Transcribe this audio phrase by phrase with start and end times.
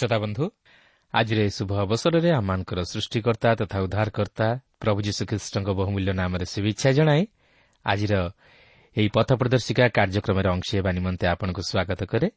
[0.00, 0.44] ପ୍ରିୟ ଶ୍ରୋତା ବନ୍ଧୁ
[1.14, 4.46] ଆଜିର ଏହି ଶୁଭ ଅବସରରେ ଆମମାନଙ୍କର ସୃଷ୍ଟିକର୍ତ୍ତା ତଥା ଉଦ୍ଧାରକର୍ତ୍ତା
[4.80, 7.22] ପ୍ରଭୁ ଯୀଶୁଖ୍ରୀଷ୍ଟଙ୍କ ବହୁମୂଲ୍ୟ ନାମରେ ଶୁଭେଚ୍ଛା ଜଣାଇ
[7.84, 8.14] ଆଜିର
[8.96, 12.28] ଏହି ପଥ ପ୍ରଦର୍ଶିକା କାର୍ଯ୍ୟକ୍ରମରେ ଅଂଶ ହେବା ନିମନ୍ତେ ଆପଣଙ୍କୁ ସ୍ୱାଗତ କରେ।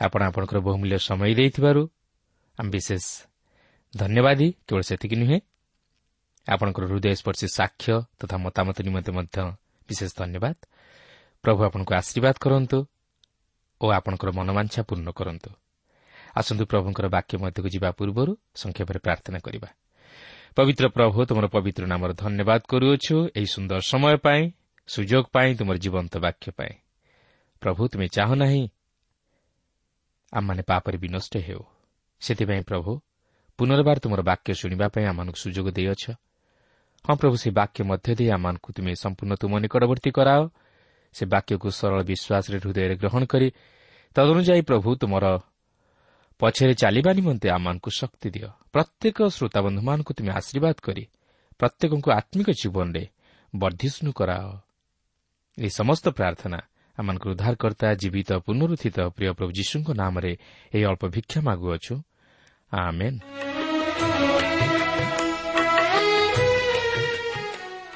[0.00, 1.82] ଆପଣ ଆପଣଙ୍କର ବହୁମୂଲ୍ୟ ସମୟ ଦେଇଥିବାରୁ
[2.58, 3.04] ଆମେ ବିଶେଷ
[3.94, 5.38] ଧନ୍ୟବାଦୀ କେବଳ ସେତିକି ନୁହେଁ
[6.46, 9.36] ଆପଣଙ୍କର ହୃଦୟସ୍ପର୍ଶୀ ସାକ୍ଷ୍ୟ ତଥା ମତାମତ ନିମନ୍ତେ ମଧ୍ୟ
[9.88, 10.56] ବିଶେଷ ଧନ୍ୟବାଦ।
[11.44, 12.78] ପ୍ରଭୁ ଆପଣଙ୍କୁ ଆଶୀର୍ବାଦ କରନ୍ତୁ
[13.80, 15.50] ଓ ଆପଣଙ୍କର ମନମାଂଛା ପୂର୍ଣ୍ଣ କରନ୍ତୁ।
[16.36, 19.68] ଆସନ୍ତୁ ପ୍ରଭୁଙ୍କର ବାକ୍ୟ ମଧ୍ୟକୁ ଯିବା ପୂର୍ବରୁ ସଂକ୍ଷେପରେ ପ୍ରାର୍ଥନା କରିବା।
[20.56, 24.42] ପବିତ୍ର ପ୍ରଭୁ ତୁମର ପବିତ୍ର ନାମର ଧନ୍ୟବାଦ କରୁଅଛୁ। ଏହି ସୁନ୍ଦର ସମୟ ପାଇଁ
[24.88, 26.72] ସୁଯୋଗ ପାଇଁ ତୁମର ଜୀବନ୍ତ ବାକ୍ୟ ପାଇଁ।
[27.62, 28.64] ପ୍ରଭୁ ତୁମେ ଚାହୁଁ ନାହିଁ
[30.32, 31.62] ଆମମାନେ ପାପରେ ବିନଷ୍ଟ ହେଉ।
[32.20, 32.90] ସେଥିପାଇଁ ପ୍ରଭୁ
[33.58, 36.04] ପୁନର୍ବାର ତୁମର ବାକ୍ୟ ଶୁଣିବା ପାଇଁ ଆମମାନଙ୍କୁ ସୁଯୋଗ ଦେଇଅଛ।
[37.04, 40.42] ହଁ ପ୍ରଭୁ ସେ ବାକ୍ୟ ମଧ୍ୟ ଦେଇ ଆମମାନଙ୍କୁ ତୁମେ ସମ୍ପୂର୍ଣ୍ଣ ତୁମ ନିକଟବର୍ତ୍ତୀ କରାଅ।
[41.12, 43.48] ସେ ବାକ୍ୟକୁ ସରଳ ବିଶ୍ୱାସରେ ହୃଦୟରେ ଗ୍ରହଣ କରି
[44.16, 45.24] ତଦନୁଯାୟୀ ପ୍ରଭୁ ତୁମର
[46.40, 51.04] ପଛରେ ଚାଲିବା ନିମନ୍ତେ ଆମମାନଙ୍କୁ ଶକ୍ତି ଦିଅ। ପ୍ରତ୍ୟେକ ଶ୍ରୋତାବନ୍ଧୁମାନଙ୍କୁ ତୁମେ ଆଶୀର୍ବାଦ କରି
[51.60, 53.04] ପ୍ରତ୍ୟେକଙ୍କୁ ଆତ୍ମିକ ଜୀବନରେ
[53.52, 54.48] ବର୍ଦ୍ଧିଷ୍ଣୁ କରାଅ।
[55.58, 56.58] ଏହି ସମସ୍ତ ପ୍ରାର୍ଥନା
[56.98, 60.32] ଆମମାନଙ୍କର ଉଦ୍ଧାରକର୍ତ୍ତା ଜୀବିତ ପୁନରୁତ୍ଥିତ ପ୍ରିୟ ପ୍ରଭୁ ଯୀଶୁଙ୍କ ନାମରେ
[60.74, 61.94] ଏହି ଅଳ୍ପ ଭିକ୍ଷା ମାଗୁଅଛୁ।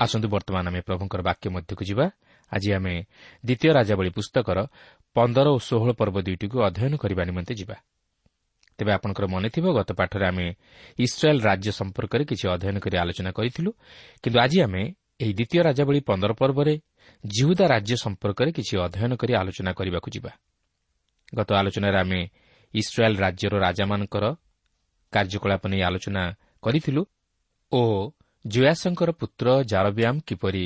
[0.05, 2.07] ଆସନ୍ତୁ ବର୍ତ୍ତମାନ ଆମେ ପ୍ରଭୁଙ୍କର ବାକ୍ୟ ମଧ୍ୟକୁ ଯିବା।
[2.53, 2.95] ଆଜି ଆମେ
[3.47, 4.59] ଦ୍ୱିତୀୟ ରାଜାବଳୀ ପୁସ୍ତକର
[5.17, 7.77] ପନ୍ଦର ଓ ଷୋହଳ ପର୍ବ ଦୁଇଟିକୁ ଅଧ୍ୟୟନ କରିବା ନିମନ୍ତେ ଯିବା।
[8.79, 10.47] ତେବେ ଆପଣଙ୍କର ମନେଥିବ ଗତ ପାଠରେ ଆମେ
[10.99, 13.71] ଇସ୍ରାଏଲ୍ ରାଜ୍ୟ ସମ୍ପର୍କରେ କିଛି ଅଧ୍ୟୟନ କରି ଆଲୋଚନା କରିଥିଲୁ।
[14.23, 14.83] କିନ୍ତୁ ଆଜି ଆମେ
[15.23, 16.75] ଏହି ଦ୍ୱିତୀୟ ରାଜାବଳୀ ପନ୍ଦର ପର୍ବରେ
[17.25, 20.33] ଜିହୁଦା ରାଜ୍ୟ ସମ୍ପର୍କରେ କିଛି ଅଧ୍ୟୟନ କରି ଆଲୋଚନା କରିବାକୁ ଯିବା।
[21.35, 22.21] ଗତ ଆଲୋଚନାରେ ଆମେ
[22.75, 24.25] ଇସ୍ରାଏଲ୍ ରାଜ୍ୟର ରାଜାମାନଙ୍କର
[25.13, 26.23] କାର୍ଯ୍ୟକଳାପ ନେଇ ଆଲୋଚନା
[26.63, 27.03] କରିଥିଲୁ
[27.73, 27.83] ଓ
[28.45, 30.65] ଜୟାସଙ୍କର ପୁତ୍ର ଜାରବ୍ୟାମ୍ କିପରି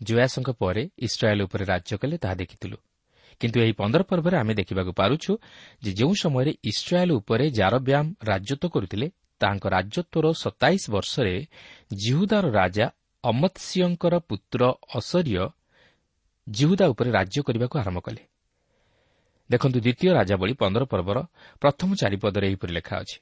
[0.00, 2.76] ଜୟାସଙ୍କ ପରେ ଇସ୍ରାଏଲ୍ ଉପରେ ରାଜ୍ୟ କଲେ ତାହା ଦେଖିଥିଲୁ।
[3.40, 5.32] କିନ୍ତୁ ଏହି ପନ୍ଦର ପର୍ବରେ ଆମେ ଦେଖିବାକୁ ପାରୁଛୁ
[5.82, 9.06] ଯେ ଯେଉଁ ସମୟରେ ଇସ୍ରାଏଲ୍ ଉପରେ ଜାରବ୍ୟାମ ରାଜତ୍ୱ କରୁଥିଲେ
[9.40, 11.34] ତାଙ୍କ ରାଜତ୍ୱର ସତାଇଶ ବର୍ଷରେ
[11.94, 12.86] ଜିହୁଦାର ରାଜା
[13.24, 14.60] ଅମତ୍ସିୟଙ୍କର ପୁତ୍ର
[14.94, 15.44] ଅସରିୟ
[16.48, 18.22] ଜିହୁଦା ଉପରେ ରାଜ୍ୟ କରିବାକୁ ଆରମ୍ଭ କଲେ।
[19.50, 21.18] ଦେଖନ୍ତୁ ଦ୍ୱିତୀୟ ରାଜାବଳୀ ପନ୍ଦର ପର୍ବର
[21.62, 23.18] ପ୍ରଥମ ଚାରିପଦରେ ଏହିପରି ଲେଖା ଅଛି।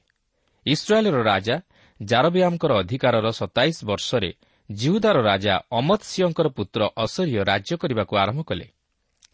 [0.65, 1.55] ଇସ୍ରାଏଲ୍ର ରାଜା
[1.99, 4.31] ଜାରବିୟାମଙ୍କର ଅଧିକାରର ସତାଇଶ ବର୍ଷରେ
[4.69, 8.67] ଜିହୁଦାର ରାଜା ଅମତ୍ସିୟଙ୍କର ପୁତ୍ର ଅସରିୟ ରାଜ୍ୟ କରିବାକୁ ଆରମ୍ଭ କଲେ।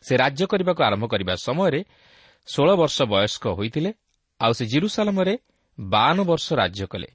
[0.05, 1.81] ସେ ରାଜ୍ୟ କରିବାକୁ ଆରମ୍ଭ କରିବା ସମୟରେ
[2.47, 3.91] ଷୋଳ ବର୍ଷ ବୟସ୍କ ହୋଇଥିଲେ
[4.39, 5.33] ଆଉ ସେ ଜିରୁସାଲାମରେ
[5.77, 7.09] ବାଆନ ବର୍ଷ ରାଜ୍ୟ କଲେ।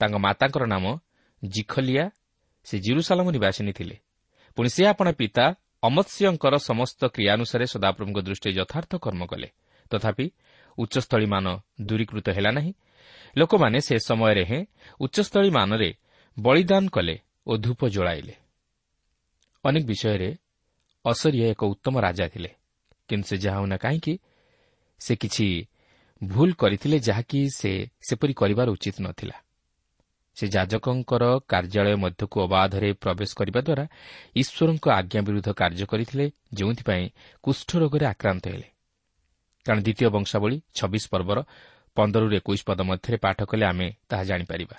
[0.00, 0.84] ତାଙ୍କ ମାତାଙ୍କର ନାମ
[1.42, 2.04] ଜିଖଲିଆ
[2.66, 3.96] ସେ ଜିରୁସାଲାମ ନିବାସିନୀ ଥିଲେ।
[4.56, 5.44] ପୁଣି ସେ ଆପଣ ପିତା
[5.82, 9.48] ଅମତ୍ସ୍ୟଙ୍କର ସମସ୍ତ କ୍ରିୟାନୁସାରେ ସଦାପ୍ରଭୁଙ୍କ ଦୃଷ୍ଟିରେ ଯଥାର୍ଥ କର୍ମ କଲେ।
[9.90, 10.26] ତଥାପି
[10.78, 11.46] ଉଚ୍ଚସ୍ଥଳୀମାନ
[11.80, 12.72] ଦୂରୀକୃତ ହେଲା ନାହିଁ।
[13.36, 14.62] ଲୋକମାନେ ସେ ସମୟରେ ହେଁ
[15.00, 15.90] ଉଚ୍ଚସ୍ଥଳୀମାନରେ
[16.36, 18.34] ବଳିଦାନ କଲେ ଓ ଧୂପ ଜଳାଇଲେ
[19.64, 20.28] ଅନେକ ବିଷୟରେ
[21.06, 22.50] ଅସରିୟ ଏକ ଉତ୍ତମ ରାଜା ଥିଲେ।
[23.08, 24.14] କିନ୍ତୁ ସେ ଯାହା ହେଉନା କାହିଁକି
[25.00, 25.46] ସେ କିଛି
[26.22, 27.70] ଭୁଲ କରିଥିଲେ ଯାହାକି ସେ
[28.08, 29.36] ସେପରି କରିବାର ଉଚିତ ନଥିଲା।
[30.36, 33.84] ସେ ଯାଜକଙ୍କର କାର୍ଯ୍ୟାଳୟ ମଧ୍ୟକୁ ଅବାଧରେ ପ୍ରବେଶ କରିବା ଦ୍ୱାରା
[34.36, 37.04] ଈଶ୍ୱରଙ୍କ ଆଜ୍ଞା ବିରୁଦ୍ଧ କାର୍ଯ୍ୟ କରିଥିଲେ ଯେଉଁଥିପାଇଁ
[37.42, 38.68] କୁଷ୍ଠରୋଗରେ ଆକ୍ରାନ୍ତ ହେଲେ।
[39.66, 41.38] କାରଣ ଦ୍ୱିତୀୟ ବଂଶାବଳୀ ଛବିଶ ପର୍ବର
[41.96, 44.76] ପନ୍ଦରରୁ ଏକୋଇଶ ପଦ ମଧ୍ୟରେ ପାଠ କଲେ ଆମେ ତାହା ଜାଣିପାରିବା।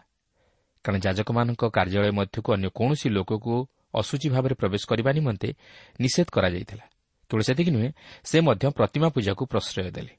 [0.86, 3.56] କାରଣ ଯାଜକମାନଙ୍କ କାର୍ଯ୍ୟାଳୟ ମଧ୍ୟକୁ ଅନ୍ୟ କୌଣସି ଲୋକକୁ
[4.02, 5.50] ଅଶୁଚି ଭାବରେ ପ୍ରବେଶ କରିବା ନିମନ୍ତେ
[6.00, 6.86] ନିଷେଧ କରାଯାଇଥିଲା।
[7.30, 7.90] କେବଳ ସେତିକି ନୁହେଁ
[8.24, 10.14] ସେ ମଧ୍ୟ ପ୍ରତିମା ପୂଜାକୁ ପ୍ରଶ୍ରୟ ଦେଲେ।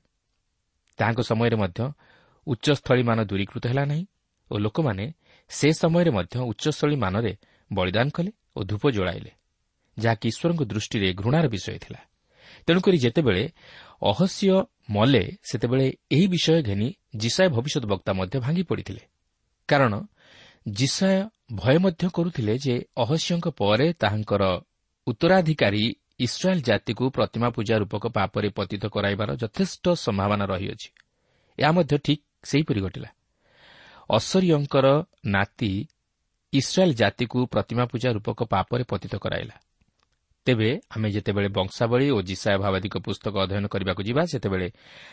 [0.99, 1.81] ତାହାଙ୍କ ସମୟରେ ମଧ୍ୟ
[2.47, 4.05] ଉଚ୍ଚସ୍ଥଳୀମାନ ଦୂରୀକୃତ ହେଲା ନାହିଁ
[4.51, 5.05] ଓ ଲୋକମାନେ
[5.51, 7.33] ସେ ସମୟରେ ମଧ୍ୟ ଉଚ୍ଚସ୍ଥଳୀମାନରେ
[7.71, 9.33] ବଳିଦାନ କଲେ ଓ ଧୂପ ଜଳାଇଲେ
[9.97, 12.01] ଯାହାକି ଈଶ୍ୱରଙ୍କ ଦୃଷ୍ଟିରେ ଘୃଣାର ବିଷୟ ଥିଲା।
[12.67, 13.43] ତେଣୁକରି ଯେତେବେଳେ
[14.03, 14.49] ଅହସ୍ୟ
[14.91, 19.03] ମଲେ ସେତେବେଳେ ଏହି ବିଷୟ ଘେନି ଜିସାଏ ଭବିଷ୍ୟତ ବକ୍ତା ମଧ୍ୟ ଭାଙ୍ଗି ପଡ଼ିଥିଲେ।
[19.69, 19.93] କାରଣ
[20.69, 21.17] ଜିସାୟ
[21.55, 24.61] ଭୟ ମଧ୍ୟ କରୁଥିଲେ ଯେ ଅହସ୍ୟଙ୍କ ପରେ ତାହାଙ୍କର
[25.07, 30.89] ଉତ୍ତରାଧିକାରୀ ଇସ୍ରାଏଲ୍ ଜାତିକୁ ପ୍ରତିମା ପୂଜା ରୂପକ ପାପରେ ପତିତ କରାଇବାର ଯଥେଷ୍ଟ ସମ୍ଭାବନା ରହିଅଛି।
[31.59, 33.09] ଏହା ମଧ୍ୟ ଠିକ୍ ସେହିପରି ଘଟିଲା।
[34.11, 34.87] ଅସରିୟଙ୍କର
[35.25, 35.89] ନାତି
[36.53, 39.57] ଇସ୍ରାଏଲ୍ ଜାତିକୁ ପ୍ରତିମା ପୂଜା ରୂପକ ପାପରେ ପତିତ କରାଇଲା।
[40.47, 44.69] ତେବେ ଆମେ ଯେତେବେଳେ ବଂଶାବଳୀ ଓ ଜିସାୟ ଭାବାଧିକ ପୁସ୍ତକ ଅଧ୍ୟୟନ କରିବାକୁ ଯିବା ସେତେବେଳେ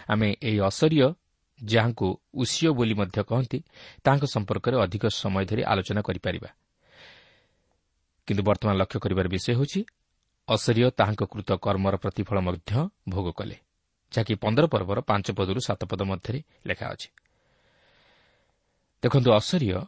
[0.08, 1.14] ଆମେ ଏହି ଅସରିୟ
[1.62, 3.60] ଯାହାଙ୍କୁ ଉସିଓ ବୋଲି ମଧ୍ୟ କହନ୍ତି
[4.04, 6.50] ତାଙ୍କ ସମ୍ପର୍କରେ ଅଧିକ ସମୟ ଧରି ଆଲୋଚନା କରିପାରିବା।
[8.28, 9.80] କିନ୍ତୁ ବର୍ତ୍ତମାନ ଲକ୍ଷ୍ୟ କରିବାର ବିଷୟ ହେଉଛି
[10.48, 12.72] ଅସରିୟ ତାହାଙ୍କ କୃତ କର୍ମର ପ୍ରତିଫଳ ମଧ୍ୟ
[13.10, 13.57] ଭୋଗ କଲେ
[14.12, 17.10] ଯାହାକି ପନ୍ଦର ପର୍ବର ପାଞ୍ଚ ପଦରୁ ସାତ ପଦ ମଧ୍ୟରେ ଲେଖା ଅଛି।
[19.04, 19.80] ଦେଖନ୍ତୁ ଅସରିୟ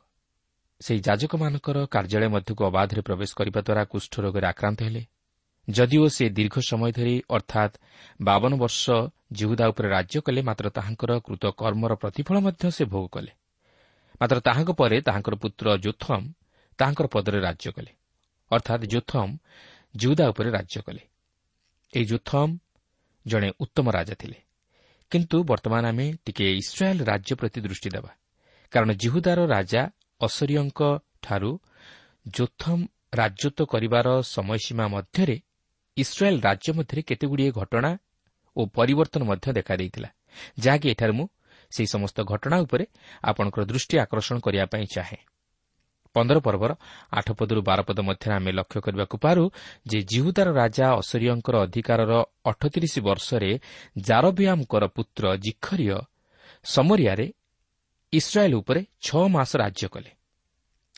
[0.81, 5.01] ସେହି ଯାଜକମାନଙ୍କର କାର୍ଯ୍ୟାଳୟ ମଧ୍ୟକୁ ଅବାଧରେ ପ୍ରବେଶ କରିବା ଦ୍ୱାରା କୁଷ୍ଠରୋଗରେ ଆକ୍ରାନ୍ତ ହେଲେ
[5.67, 7.75] ଯଦିଓ ସେ ଦୀର୍ଘ ସମୟ ଧରି ଅର୍ଥାତ୍
[8.21, 8.83] ବାବନ ବର୍ଷ
[9.31, 13.31] ଜିହୁଦା ଉପରେ ରାଜ୍ୟ କଲେ ମାତ୍ର ତାହାଙ୍କର କୃତ କର୍ମର ପ୍ରତିଫଳ ମଧ୍ୟ ସେ ଭୋଗ କଲେ
[14.21, 16.25] ମାତ୍ର ତାହାଙ୍କ ପରେ ତାହାଙ୍କର ପୁତ୍ର ଜୋଥମ୍
[16.79, 17.91] ତାହାଙ୍କର ପଦରେ ରାଜ୍ୟ କଲେ
[18.51, 19.33] ଅର୍ଥାତ୍ ଜୋଥମ୍
[19.95, 21.01] ଜିହୁଦା ଉପରେ ରାଜ୍ୟ କଲେ
[21.93, 22.53] ଏହି ଜୋଥମ୍
[23.25, 24.37] ଜଣେ ଉତ୍ତମ ରାଜା ଥିଲେ।
[25.11, 28.11] କିନ୍ତୁ ବର୍ତ୍ତମାନ ଆମେ ଟିକେ ଇସ୍ରାଏଲ୍ ରାଜ୍ୟ ପ୍ରତି ଦୃଷ୍ଟି ଦେବା।
[28.73, 29.81] କାରଣ ଜିହୁଦାର ରାଜା
[30.21, 31.51] ଅସରିୟଙ୍କଠାରୁ
[32.27, 35.37] ଜୋଥମ୍ ରାଜତ୍ୱ କରିବାର ସମୟସୀମା ମଧ୍ୟରେ
[35.97, 37.91] ଇସ୍ରାଏଲ୍ ରାଜ୍ୟ ମଧ୍ୟରେ କେତେଗୁଡ଼ିଏ ଘଟଣା
[38.55, 40.09] ଓ ପରିବର୍ତ୍ତନ ମଧ୍ୟ ଦେଖାଦେଇଥିଲା
[40.63, 41.25] ଯାହାକି ଏଠାରେ ମୁଁ
[41.71, 42.85] ସେହି ସମସ୍ତ ଘଟଣା ଉପରେ
[43.23, 45.21] ଆପଣଙ୍କର ଦୃଷ୍ଟି ଆକର୍ଷଣ କରିବା ପାଇଁ ଚାହେଁ।
[46.15, 46.71] ପନ୍ଦର ପର୍ବର
[47.11, 49.43] ଆଠ ପଦରୁ ବାର ପଦ ମଧ୍ୟରେ ଆମେ ଲକ୍ଷ୍ୟ କରିବାକୁ ପାରୁ
[49.89, 52.11] ଯେ ଜିହୁଦାର ରାଜା ଅସରିୟଙ୍କର ଅଧିକାରର
[52.45, 53.51] ଅଠତିରିଶ ବର୍ଷରେ
[53.97, 55.89] ଜାରବିୟାମଙ୍କର ପୁତ୍ର ଜିଖରିୟ
[56.65, 57.27] ସମରିଆରେ
[58.13, 60.11] ଇସ୍ରାଏଲ୍ ଉପରେ ଛଅ ମାସ ରାଜ୍ୟ କଲେ।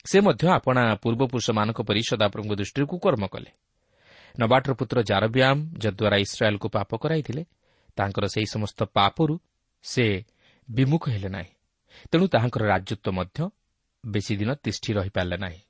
[0.06, 3.52] ସେ ମଧ୍ୟ ଆପଣା ପୂର୍ବପୁରୁଷମାନଙ୍କ ପରି ସଦାପ୍ରଭୁଙ୍କ ଦୃଷ୍ଟିରୁ କୁକର୍ମ କଲେ।
[4.40, 7.44] ନବାଟର ପୁତ୍ର ଜାରବ୍ୟାମ ଯଦ୍ୱାରା ଇସ୍ରାଏଲ୍କୁ ପାପ କରାଇଥିଲେ
[7.98, 9.40] ତାଙ୍କର ସେହି ସମସ୍ତ ପାପରୁ
[9.84, 10.26] ସେ
[10.70, 11.52] ବିମୁଖ ହେଲେ ନାହିଁ।
[12.12, 13.50] ତେଣୁ ତାହାଙ୍କର ରାଜତ୍ୱ ମଧ୍ୟ
[14.06, 15.62] ବେଶୀ ଦିନ ତିଷ୍ଠି ରହିପାରିଲେ ନାହିଁ।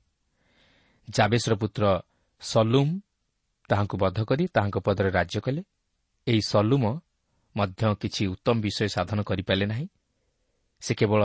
[1.10, 2.02] ଜାବେଶର ପୁତ୍ର
[2.40, 3.00] ସଲୁମ୍
[3.68, 5.62] ତାହାଙ୍କୁ ବଧ କରି ତାହାଙ୍କ ପଦରେ ରାଜ୍ୟ କଲେ।
[6.26, 6.84] ଏହି ସଲୁମ
[7.56, 9.86] ମଧ୍ୟ କିଛି ଉତ୍ତମ ବିଷୟ ସାଧନ କରିପାରିଲେ ନାହିଁ।
[10.80, 11.22] ସେ କେବଳ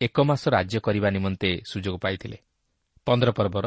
[0.00, 2.38] ଏକ ମାସ ରାଜ୍ୟ କରିବା ନିମନ୍ତେ ସୁଯୋଗ ପାଇଥିଲେ।
[3.06, 3.66] ପନ୍ଦର ପର୍ବର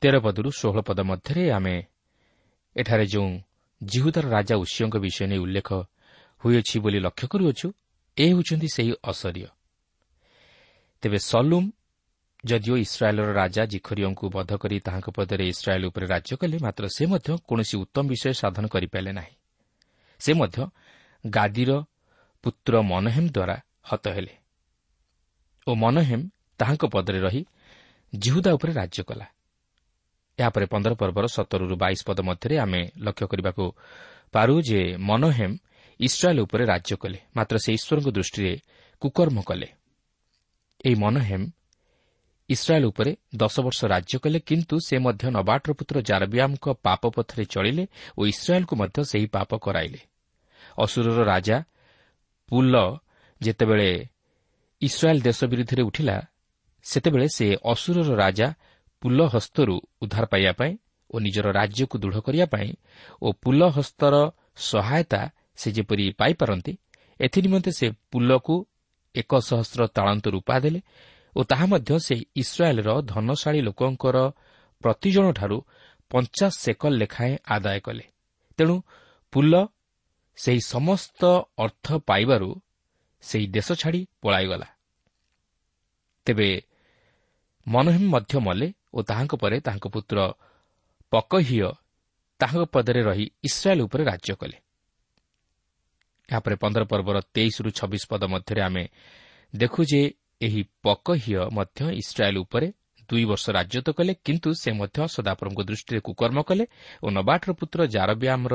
[0.00, 1.74] ତେର ପଦରୁ ଷୋହଳ ପଦ ମଧ୍ୟରେ ଆମେ
[2.76, 3.30] ଏଠାରେ ଯେଉଁ
[3.80, 5.68] ଜିହୁଦାର ରାଜା ଉଷିଓଙ୍କ ବିଷୟ ନେଇ ଉଲ୍ଲେଖ
[6.42, 7.66] ହୋଇଅଛି ବୋଲି ଲକ୍ଷ୍ୟ କରୁଅଛୁ
[8.16, 9.46] ଏ ହେଉଛନ୍ତି ସେହି ଅସରିୟ।
[11.02, 11.68] ତେବେ ସଲୁମ୍
[12.44, 17.28] ଯଦିଓ ଇସ୍ରାଏଲ୍ର ରାଜା ଜିଖରିଓଙ୍କୁ ବଧ କରି ତାହାଙ୍କ ପଦରେ ଇସ୍ରାଏଲ୍ ଉପରେ ରାଜ୍ୟ କଲେ ମାତ୍ର ସେ ମଧ୍ୟ
[17.48, 19.34] କୌଣସି ଉତ୍ତମ ବିଷୟ ସାଧନ କରିପାରିଲେ ନାହିଁ।
[20.20, 20.58] ସେ ମଧ୍ୟ
[21.24, 21.70] ଗାଦିର
[22.44, 23.56] ପୁତ୍ର ମନହେମ୍ ଦ୍ୱାରା
[23.90, 24.34] ହତ ହେଲେ
[25.66, 26.24] ଓ ମନହେମ୍
[26.58, 27.42] ତାହାଙ୍କ ପଦରେ ରହି
[28.12, 29.26] ଜିହୁଦା ଉପରେ ରାଜ୍ୟ କଲା।
[30.40, 33.64] ଏହାପରେ ପନ୍ଦର ପର୍ବର ସତରରୁ ବାଇଶ ପଦ ମଧ୍ୟରେ ଆମେ ଲକ୍ଷ୍ୟ କରିବାକୁ
[34.34, 35.54] ପାରୁ ଯେ ମନହେମ୍
[36.00, 38.52] ଇସ୍ରାଏଲ୍ ଉପରେ ରାଜ୍ୟ କଲେ ମାତ୍ର ସେ ଈଶ୍ୱରଙ୍କ ଦୃଷ୍ଟିରେ
[39.02, 39.68] କୁକର୍ମ କଲେ।
[40.86, 41.46] ଏହି ମନହେମ୍
[42.48, 47.84] ଇସ୍ରାଏଲ୍ ଉପରେ ଦଶ ବର୍ଷ ରାଜ୍ୟ କଲେ କିନ୍ତୁ ସେ ମଧ୍ୟ ନବାଟର ପୁତ୍ର ଜାରବିୟାମଙ୍କ ପାପ ପଥରେ ଚଳିଲେ
[48.18, 50.00] ଓ ଇସ୍ରାଏଲ୍କୁ ମଧ୍ୟ ସେହି ପାପ କରାଇଲେ।
[50.78, 51.56] ଅସୁରର ରାଜା
[52.48, 52.74] ପୁଲ
[53.40, 53.90] ଯେତେବେଳେ
[54.82, 56.16] ଇସ୍ରାଏଲ୍ ଦେଶ ବିରୁଦ୍ଧରେ ଉଠିଲା
[56.86, 58.48] ସେତେବେଳେ ସେ ଅସୁରର ରାଜା
[59.02, 60.72] ପୁଲ ହସ୍ତରୁ ଉଦ୍ଧାର ପାଇବା ପାଇଁ
[61.10, 62.70] ଓ ନିଜର ରାଜ୍ୟକୁ ଦୃଢ଼ କରିବା ପାଇଁ
[63.22, 64.14] ଓ ପୁଲ ହସ୍ତର
[64.70, 65.20] ସହାୟତା
[65.56, 66.72] ସେ ଯେପରି ପାଇପାରନ୍ତି
[67.20, 68.54] ଏଥିନିମନ୍ତେ ସେ ପୁଲକୁ
[69.14, 70.80] ଏକ ସହସ୍ର ତାଳନ୍ତ ରୂପା ଦେଲେ
[71.36, 74.16] ଓ ତାହା ମଧ୍ୟ ସେ ଇସ୍ରାଏଲ୍ର ଧନଶାଳୀ ଲୋକଙ୍କର
[74.84, 75.56] ପ୍ରତିଜଣଠାରୁ
[76.10, 78.04] ପଞ୍ଚାଶ ସେକଲ ଲେଖାଏଁ ଆଦାୟ କଲେ।
[78.58, 78.76] ତେଣୁ
[79.32, 79.52] ପୁଲ
[80.38, 81.22] ସେହି ସମସ୍ତ
[81.58, 82.50] ଅର୍ଥ ପାଇବାରୁ
[83.22, 84.68] ସେହି ଦେଶ ଛାଡ଼ି ପଳାଇଗଲା।
[86.26, 86.48] ତେବେ
[87.66, 90.18] ମନୋହିମ ମଧ୍ୟ ମଲେ ଓ ତାହାଙ୍କ ପରେ ତାହାଙ୍କ ପୁତ୍ର
[91.12, 91.60] ପକହିୟ
[92.40, 94.56] ତାହାଙ୍କ ପଦରେ ରହି ଇସ୍ରାଏଲ୍ ଉପରେ ରାଜ୍ୟ କଲେ।
[96.28, 98.84] ଏହାପରେ ପନ୍ଦର ପର୍ବର ତେଇଶରୁ ଛବିଶ ପଦ ମଧ୍ୟରେ ଆମେ
[99.56, 100.02] ଦେଖୁ ଯେ
[100.40, 102.72] ଏହି ପକହିୟ ମଧ୍ୟ ଇସ୍ରାଏଲ୍ ଉପରେ
[103.08, 106.64] ଦୁଇ ବର୍ଷ ରାଜତ୍ୱ କଲେ କିନ୍ତୁ ସେ ମଧ୍ୟ ସଦାପୁରଙ୍କ ଦୃଷ୍ଟିରେ କୁକର୍ମ କଲେ
[107.02, 108.54] ଓ ନବାଟର ପୁତ୍ର ଜାରବ୍ୟାମର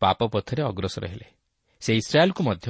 [0.00, 1.26] ପାପ ପଥରେ ଅଗ୍ରସର ହେଲେ।
[1.80, 2.66] ସେ ଇସ୍ରାଏଲ୍କୁ ମଧ୍ୟ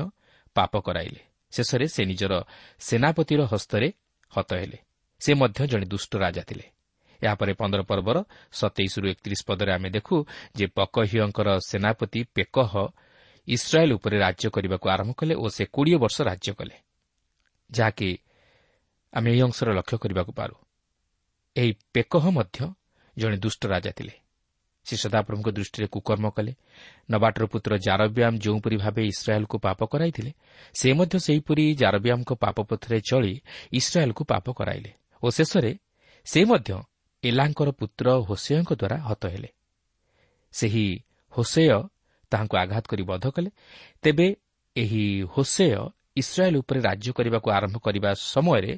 [0.56, 1.20] ପାପ କରାଇଲେ।
[1.52, 2.32] ଶେଷରେ ସେ ନିଜର
[2.78, 3.88] ସେନାପତିର ହସ୍ତରେ
[4.32, 4.78] ହତ ହେଲେ।
[5.20, 6.75] ସେ ମଧ୍ୟ ଜଣେ ଦୁଷ୍ଟ ରାଜା ଥିଲେ।
[7.23, 8.16] ଏହାପରେ ପନ୍ଦର ପର୍ବର
[8.52, 10.16] ସତେଇଶରୁ ଏକତିରିଶ ପଦରେ ଆମେ ଦେଖୁ
[10.56, 12.73] ଯେ ପକହିୟଙ୍କର ସେନାପତି ପେକହ
[13.49, 16.76] ଇସ୍ରାଏଲ୍ ଉପରେ ରାଜ୍ୟ କରିବାକୁ ଆରମ୍ଭ କଲେ ଓ ସେ କୋଡ଼ିଏ ବର୍ଷ ରାଜ୍ୟ କଲେ।
[17.70, 18.18] ଯାହାକି
[19.12, 20.56] ଆମେ ଏହି ଅଂଶରେ ଲକ୍ଷ୍ୟ କରିବାକୁ ପାରୁ।
[21.56, 22.75] ଏହି ପେକହ ମଧ୍ୟ
[23.16, 24.14] ଜଣେ ଦୁଷ୍ଟ ରାଜା ଥିଲେ।
[24.87, 26.52] ସେ ସଦାପ୍ରଭୁଙ୍କ ଦୃଷ୍ଟିରେ କୁକର୍ମ କଲେ।
[27.11, 30.32] ନବାଟର ପୁତ୍ର ଜାରବ୍ୟାମ୍ ଯେଉଁପରି ଭାବେ ଇସ୍ରାଏଲ୍କୁ ପାପ କରାଇଥିଲେ
[30.75, 33.40] ସେ ମଧ୍ୟ ସେହିପରି ଜାରବ୍ୟାମ୍ଙ୍କ ପାପ ପଥରେ ଚଳି
[33.73, 34.90] ଇସ୍ରାଏଲ୍କୁ ପାପ କରାଇଲେ।
[35.23, 35.73] ଓ ଶେଷରେ
[36.25, 36.82] ସେ ମଧ୍ୟ
[37.28, 39.50] ଏଲାଙ୍କର ପୁତ୍ର ହୋସେୟଙ୍କ ଦ୍ୱାରା ହତ ହେଲେ।
[40.54, 40.87] ସେହି
[41.33, 41.68] ହୋସେୟ
[42.33, 43.50] ତାହାଙ୍କୁ ଆଘାତ କରି ବଧ କଲେ।
[44.02, 44.26] ତେବେ
[44.76, 45.04] ଏହି
[45.35, 45.71] ହୋସେୟ
[46.16, 48.73] ଇସ୍ରାଏଲ୍ ଉପରେ ରାଜ୍ୟ କରିବାକୁ ଆରମ୍ଭ କରିବା ସମୟରେ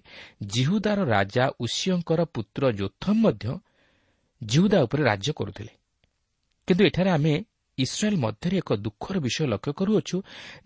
[0.46, 3.46] ଜିହୁଦାର ରାଜା ଉଷିୟଙ୍କର ପୁତ୍ର ଯୋଥମ୍ ମଧ୍ୟ
[4.40, 5.72] ଜିହୁଦା ଉପରେ ରାଜ୍ୟ କରୁଥିଲେ।
[6.68, 7.34] କିନ୍ତୁ ଏଠାରେ ଆମେ
[7.78, 10.16] ଇସ୍ରାଏଲ୍ ମଧ୍ୟରେ ଏକ ଦୁଃଖର ବିଷୟ ଲକ୍ଷ୍ୟ କରୁଅଛୁ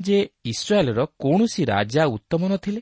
[0.00, 2.80] ଯେ ଇସ୍ରାଏଲ୍ର କୌଣସି ରାଜା ଉତ୍ତମ ନଥିଲେ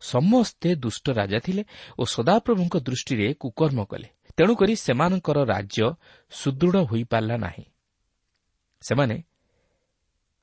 [0.00, 1.62] ସମସ୍ତେ ଦୁଷ୍ଟ ରାଜା ଥିଲେ
[1.98, 5.84] ଓ ସଦାପ୍ରଭୁଙ୍କ ଦୃଷ୍ଟିରେ କୁକର୍ମ କଲେ। ତେଣୁକରି ସେମାନଙ୍କର ରାଜ୍ୟ
[6.32, 7.64] ସୁଦୃଢ଼ ହୋଇପାରିଲା ନାହିଁ।
[8.82, 9.16] ସେମାନେ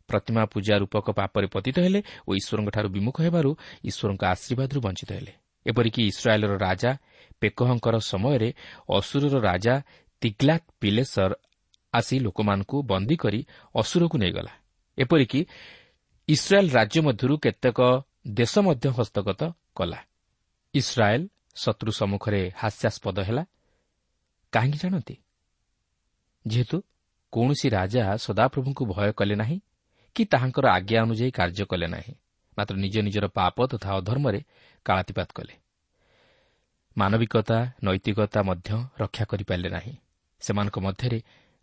[0.10, 3.52] ପ୍ରତିମା ପୂଜା ରୂପକ ପାପରେ ପତିତ ହେଲେ ଓ ଈଶ୍ୱରଙ୍କଠାରୁ ବିମୁଖ ହେବାରୁ
[3.86, 5.34] ଈଶ୍ୱରଙ୍କ ଆଶୀର୍ବାଦରୁ ବଞ୍ଚିତ ହେଲେ।
[5.66, 6.92] ଏପରିକି ଇସ୍ରାଏଲ୍ର ରାଜା
[7.40, 8.50] ପେକହଙ୍କର ସମୟରେ
[8.90, 9.76] ଅସୁରର ରାଜା
[10.22, 11.32] ତିଗ୍ଲାକ୍ ପିଲେସର
[11.94, 13.40] ଆସି ଲୋକମାନଙ୍କୁ ବନ୍ଦୀ କରି
[13.76, 14.54] ଅସୁରକୁ ନେଇଗଲା।
[14.98, 15.40] ଏପରିକି
[16.28, 17.80] ଇସ୍ରାଏଲ୍ ରାଜ୍ୟ ମଧ୍ୟରୁ କେତେକ
[18.28, 19.42] ଦେଶ ମଧ୍ୟ ହସ୍ତଗତ
[19.76, 20.00] କଲା।
[20.74, 23.44] ଇସ୍ରାଏଲ୍ ଶତ୍ରୁ ସମ୍ମୁଖରେ ହାସ୍ୟାସ୍ପଦ ହେଲା।
[24.52, 25.16] କାହିଁକି ଜାଣନ୍ତି?
[26.48, 26.82] ଯେହେତୁ
[27.32, 29.60] କୌଣସି ରାଜା ସଦାପ୍ରଭୁଙ୍କୁ ଭୟ କଲେ ନାହିଁ
[30.16, 32.14] କି ତାହାଙ୍କର ଆଜ୍ଞା ଅନୁଯାୟୀ କାର୍ଯ୍ୟ କଲେ ନାହିଁ
[32.58, 34.42] ମାତ୍ର ନିଜ ନିଜର ପାପ ତଥା ଅଧର୍ମରେ
[34.86, 35.54] କାଳାତିପାତ କଲେ।
[36.98, 39.98] ମାନବିକତା ନୈତିକତା ମଧ୍ୟ ରକ୍ଷା କରିପାରିଲେ ନାହିଁ।
[40.42, 41.22] ସେମାନଙ୍କ ମଧ୍ୟରେ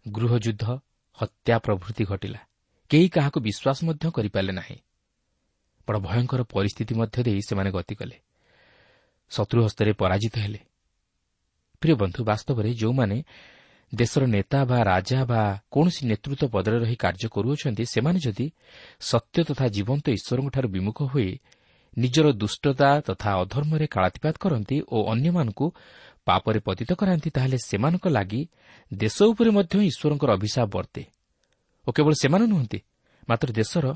[0.08, 0.64] ଗୃହଯୁଦ୍ଧ
[1.12, 2.38] ହତ୍ୟା ପ୍ରଭୃତି ଘଟିଲା।
[2.90, 4.76] କେହି କାହାକୁ ବିଶ୍ୱାସ ମଧ୍ୟ କରିପାରିଲେ ନାହିଁ।
[5.88, 8.16] ବଡ଼ ଭୟଙ୍କର ପରିସ୍ଥିତି ମଧ୍ୟ ଦେଇ ସେମାନେ ଗତି କଲେ।
[9.30, 10.58] ଶତ୍ରୁ ହସ୍ତରେ ପରାଜିତ ହେଲେ।
[11.80, 13.16] ପ୍ରିୟ ବନ୍ଧୁ ବାସ୍ତବରେ ଯେଉଁମାନେ
[13.94, 18.46] ଦେଶର ନେତା ବା ରାଜା ବା କୌଣସି ନେତୃତ୍ୱ ପଦରେ ରହି କାର୍ଯ୍ୟ କରୁଅଛନ୍ତି ସେମାନେ ଯଦି
[19.00, 21.30] ସତ୍ୟ ତଥା ଜୀବନ୍ତ ଈଶ୍ୱରଙ୍କଠାରୁ ବିମୁଖ ହୋଇ
[21.96, 25.66] ନିଜର ଦୁଷ୍ଟତା ତଥା ଅଧର୍ମରେ କାଳାତିପାତ କରନ୍ତି ଓ ଅନ୍ୟମାନଙ୍କୁ
[26.26, 28.42] ପାପରେ ପତିତ କରାନ୍ତି ତାହେଲେ ସେମାନଙ୍କ ଲାଗି
[28.94, 31.02] ଦେଶ ଉପରେ ମଧ୍ୟ ଈଶ୍ୱରଙ୍କର ଅଭିଶାପ ବର୍ତ୍ତେ।
[31.86, 32.78] ଓ କେବଳ ସେମାନେ ନୁହନ୍ତି
[33.28, 33.86] ମାତ୍ର ଦେଶର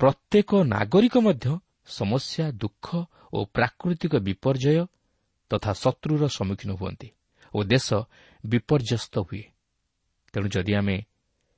[0.00, 1.46] ପ୍ରତ୍ୟେକ ନାଗରିକ ମଧ୍ୟ
[1.88, 2.86] ସମସ୍ୟା ଦୁଃଖ
[3.32, 4.82] ଓ ପ୍ରାକୃତିକ ବିପର୍ଯ୍ୟୟ
[5.50, 7.08] ତଥା ଶତ୍ରୁର ସମ୍ମୁଖୀନ ହୁଅନ୍ତି।
[7.54, 7.88] ଓ ଦେଶ
[8.44, 9.44] ବିପର୍ଯ୍ୟସ୍ତ ହୁଏ।
[10.34, 10.96] ତେଣୁ ଯଦି ଆମେ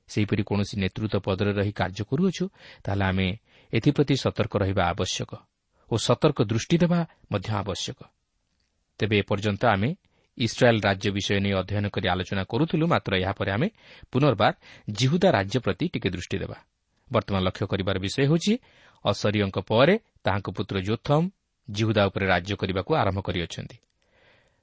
[0.09, 2.45] ସେହିପରି କୌଣସି ନେତୃତ୍ୱ ପଦରେ ରହି କାର୍ଯ୍ୟ କରୁଅଛୁ
[2.83, 3.27] ତାହେଲେ ଆମେ
[3.73, 5.31] ଏଥିପ୍ରତି ସତର୍କ ରହିବା ଆବଶ୍ୟକ
[5.91, 6.99] ଓ ସତର୍କ ଦୃଷ୍ଟି ଦେବା
[7.31, 7.99] ମଧ୍ୟ ଆବଶ୍ୟକ।
[8.99, 9.89] ତେବେ ଏପର୍ଯ୍ୟନ୍ତ ଆମେ
[10.37, 13.67] ଇସ୍ରାଏଲ୍ ରାଜ୍ୟ ବିଷୟ ନେଇ ଅଧ୍ୟୟନ କରି ଆଲୋଚନା କରୁଥିଲୁ ମାତ୍ର ଏହାପରେ ଆମେ
[14.11, 14.53] ପୁନର୍ବାର
[14.89, 16.57] ଜିହୁଦା ରାଜ୍ୟ ପ୍ରତି ଟିକେ ଦୃଷ୍ଟି ଦେବା।
[17.11, 18.53] ବର୍ତ୍ତମାନ ଲକ୍ଷ୍ୟ କରିବାର ବିଷୟ ହେଉଛି
[19.05, 21.25] ଅସରିୟଙ୍କ ପରେ ତାହାଙ୍କ ପୁତ୍ର ଯୋଥମ୍
[21.67, 23.77] ଜିହୁଦା ଉପରେ ରାଜ୍ୟ କରିବାକୁ ଆରମ୍ଭ କରିଅଛନ୍ତି।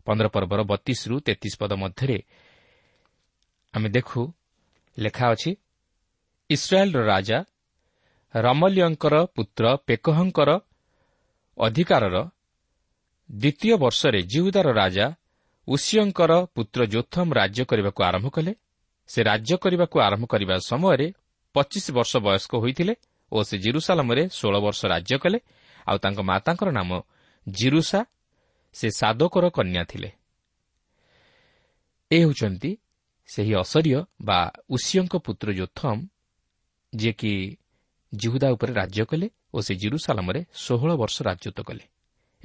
[0.07, 2.19] ପନ୍ଦର ପର୍ବର ବତିଶରୁ ତେତିଶ ପଦ ମଧ୍ୟରେ
[3.75, 4.21] ଆମେ ଦେଖୁ
[4.97, 5.51] ଲେଖା ଅଛି
[6.51, 7.39] ଇସ୍ରାଏଲ୍ର ରାଜା
[8.35, 10.51] ରମଲିୟଙ୍କର ପୁତ୍ର ପେକହଙ୍କର
[11.59, 12.17] ଅଧିକାରର
[13.31, 15.07] ଦ୍ୱିତୀୟ ବର୍ଷରେ ଜିହୁଦାର ରାଜା
[15.69, 18.53] ଉଷିୟଙ୍କର ପୁତ୍ର ଯୋଥମ୍ ରାଜ୍ୟ କରିବାକୁ ଆରମ୍ଭ କଲେ।
[19.09, 21.07] ସେ ରାଜ୍ୟ କରିବାକୁ ଆରମ୍ଭ କରିବା ସମୟରେ
[21.55, 22.95] ପଚିଶ ବର୍ଷ ବୟସ୍କ ହୋଇଥିଲେ
[23.33, 25.39] ଓ ସେ ଜିରୁସାଲାମରେ ଷୋଳ ବର୍ଷ ରାଜ୍ୟ କଲେ।
[25.87, 26.91] ଆଉ ତାଙ୍କ ମାତାଙ୍କର ନାମ
[27.47, 28.01] ଜିରୁସା
[28.75, 30.11] ସେ ସାଦୋକର କନ୍ୟା ଥିଲେ।
[32.11, 32.76] ଏ ହେଉଛନ୍ତି
[33.28, 34.38] ସେହି ଅସରିୟ ବା
[34.71, 36.07] ଉଷିୟଙ୍କ ପୁତ୍ର ଯୋଥମ୍
[36.93, 37.33] ଯିଏକି
[38.12, 41.85] ଜିହୁଦା ଉପରେ ରାଜ୍ୟ କଲେ ଓ ସେ ଜିରୁସାଲାମରେ ଷୋହଳ ବର୍ଷ ରାଜତ୍ୱ କଲେ।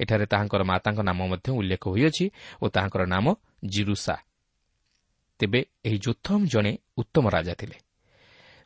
[0.00, 2.26] ଏଠାରେ ତାହାଙ୍କର ମାତାଙ୍କ ନାମ ମଧ୍ୟ ଉଲ୍ଲେଖ ହୋଇଅଛି
[2.62, 3.26] ଓ ତାହାଙ୍କର ନାମ
[3.64, 4.16] ଜିରୁସା।
[5.38, 7.76] ତେବେ ଏହି ଯୋଥମ୍ ଜଣେ ଉତ୍ତମ ରାଜା ଥିଲେ।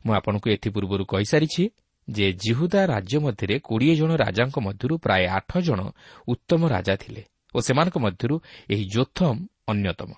[0.05, 1.63] ମୁଁ ଆପଣଙ୍କୁ ଏଥିପୂର୍ବରୁ କହିସାରିଛି
[2.09, 5.79] ଯେ ଜିହୁଦା ରାଜ୍ୟ ମଧ୍ୟରେ କୋଡ଼ିଏ ଜଣ ରାଜାଙ୍କ ମଧ୍ୟରୁ ପ୍ରାୟ ଆଠ ଜଣ
[6.27, 7.23] ଉତ୍ତମ ରାଜା ଥିଲେ।
[7.55, 8.35] ଓ ସେମାନଙ୍କ ମଧ୍ୟରୁ
[8.73, 9.35] ଏହି ଯୋଥମ
[9.71, 10.11] ଅନ୍ୟତମ।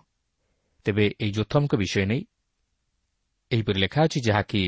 [0.85, 2.21] ତେବେ ଏହି ଯୋଥମଙ୍କ ବିଷୟ ନେଇ
[3.51, 4.61] ଏହିପରି ଲେଖା ଅଛି ଯାହାକି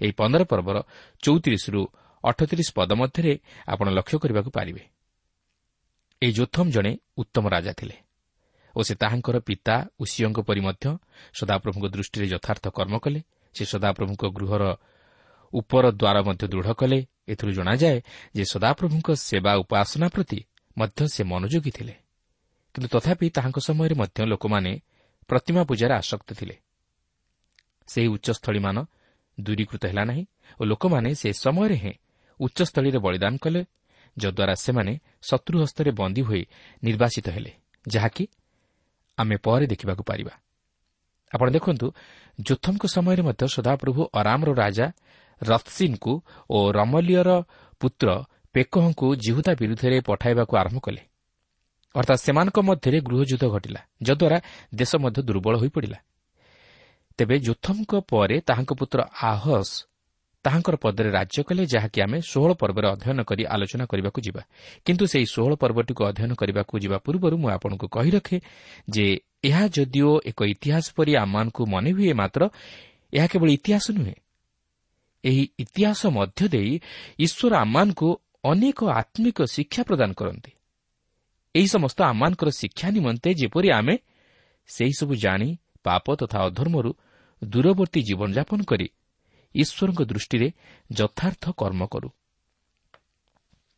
[0.00, 0.76] ଏହି ପନ୍ଦର ପର୍ବର
[1.22, 1.80] ଚଉତିରିଶରୁ
[2.24, 3.32] ଅଠତିରିଶ ପଦ ମଧ୍ୟରେ
[3.66, 4.82] ଆପଣ ଲକ୍ଷ୍ୟ କରିବାକୁ ପାରିବେ।
[6.22, 7.96] ଏହି ଯୋଥମ ଜଣେ ଉତ୍ତମ ରାଜା ଥିଲେ
[8.76, 10.84] ଓ ସେ ତାହାଙ୍କର ପିତା ଉଷିଓଙ୍କ ପରି ମଧ୍ୟ
[11.38, 13.20] ସଦାପ୍ରଭୁଙ୍କ ଦୃଷ୍ଟିରେ ଯଥାର୍ଥ କର୍ମ କଲେ।
[13.54, 14.64] ସେ ସଦାପ୍ରଭୁଙ୍କ ଗୃହର
[15.52, 16.98] ଉପର ଦ୍ୱାର ମଧ୍ୟ ଦୃଢ଼ କଲେ।
[17.32, 17.98] ଏଥିରୁ ଜଣାଯାଏ
[18.36, 20.38] ଯେ ସଦାପ୍ରଭୁଙ୍କ ସେବା ଉପାସନା ପ୍ରତି
[20.76, 21.94] ମଧ୍ୟ ସେ ମନୋଯୋଗୀ ଥିଲେ।
[22.76, 24.72] କିନ୍ତୁ ତଥାପି ତାହାଙ୍କ ସମୟରେ ମଧ୍ୟ ଲୋକମାନେ
[25.28, 26.56] ପ୍ରତିମା ପୂଜାରେ ଆସକ୍ତ ଥିଲେ।
[27.88, 28.76] ସେହି ଉଚ୍ଚସ୍ଥଳୀମାନ
[29.40, 30.24] ଦୂରୀକୃତ ହେଲା ନାହିଁ
[30.60, 31.92] ଓ ଲୋକମାନେ ସେ ସମୟରେ ହିଁ
[32.40, 33.60] ଉଚ୍ଚସ୍ଥଳୀରେ ବଳିଦାନ କଲେ
[34.16, 34.92] ଯଦ୍ୱାରା ସେମାନେ
[35.22, 36.42] ଶତ୍ରୁ ହସ୍ତରେ ବନ୍ଦୀ ହୋଇ
[36.84, 37.52] ନିର୍ବାସିତ ହେଲେ
[37.88, 38.24] ଯାହାକି
[39.18, 40.34] ଆମେ ପରେ ଦେଖିବାକୁ ପାରିବା।
[41.32, 41.86] ଆପଣ ଦେଖନ୍ତୁ
[42.40, 44.86] ଯୋଥମଙ୍କ ସମୟରେ ମଧ୍ୟ ସଦାପ୍ରଭୁ ଅରାମର ରାଜା
[45.42, 46.12] ରଥସିନ୍ଙ୍କୁ
[46.50, 47.30] ଓ ରମଲିୟର
[47.80, 48.08] ପୁତ୍ର
[48.52, 51.02] ପେକହଙ୍କୁ ଜିହୁଦା ବିରୁଦ୍ଧରେ ପଠାଇବାକୁ ଆରମ୍ଭ କଲେ।
[51.96, 54.38] ଅର୍ଥାତ୍ ସେମାନଙ୍କ ମଧ୍ୟରେ ଗୃହଯୁଦ୍ଧ ଘଟିଲା ଯଦ୍ୱାରା
[54.74, 55.98] ଦେଶ ମଧ୍ୟ ଦୁର୍ବଳ ହୋଇପଡ଼ିଲା
[57.18, 59.74] ତେବେ ଯୋଥମଙ୍କ ପରେ ତାହାଙ୍କ ପୁତ୍ର ଆହସ୍
[60.44, 64.42] ତାହାଙ୍କର ପଦରେ ରାଜ୍ୟ କଲେ ଯାହାକି ଆମେ ଷୋହଳ ପର୍ବରେ ଅଧ୍ୟୟନ କରି ଆଲୋଚନା କରିବାକୁ ଯିବା।
[64.86, 68.38] କିନ୍ତୁ ସେହି ଷୋହଳ ପର୍ବଟିକୁ ଅଧ୍ୟୟନ କରିବାକୁ ଯିବା ପୂର୍ବରୁ ମୁଁ ଆପଣଙ୍କୁ କହି ରଖେ
[68.88, 69.06] ଯେ
[69.48, 72.42] ଏହା ଯଦିଓ ଏକ ଇତିହାସ ପରି ଆମମାନଙ୍କୁ ମନେ ହୁଏ ମାତ୍ର
[73.12, 74.16] ଏହା କେବଳ ଇତିହାସ ନୁହେଁ।
[75.24, 76.72] ଏହି ଇତିହାସ ମଧ୍ୟ ଦେଇ
[77.18, 78.08] ଈଶ୍ୱର ଆମମାନଙ୍କୁ
[78.44, 80.50] ଅନେକ ଆତ୍ମିକ ଶିକ୍ଷା ପ୍ରଦାନ କରନ୍ତି।
[81.56, 83.94] ଏହି ସମସ୍ତ ଆମମାନଙ୍କର ଶିକ୍ଷା ନିମନ୍ତେ ଯେପରି ଆମେ
[84.68, 85.48] ସେହିସବୁ ଜାଣି
[85.84, 86.90] ପାପ ତଥା ଅଧର୍ମରୁ
[87.42, 88.86] ଦୂରବର୍ତ୍ତୀ ଜୀବନଯାପନ କରି
[89.54, 90.48] ଈଶ୍ୱରଙ୍କ ଦୃଷ୍ଟିରେ
[90.92, 92.08] ଯଥାର୍ଥ କର୍ମ କରୁ।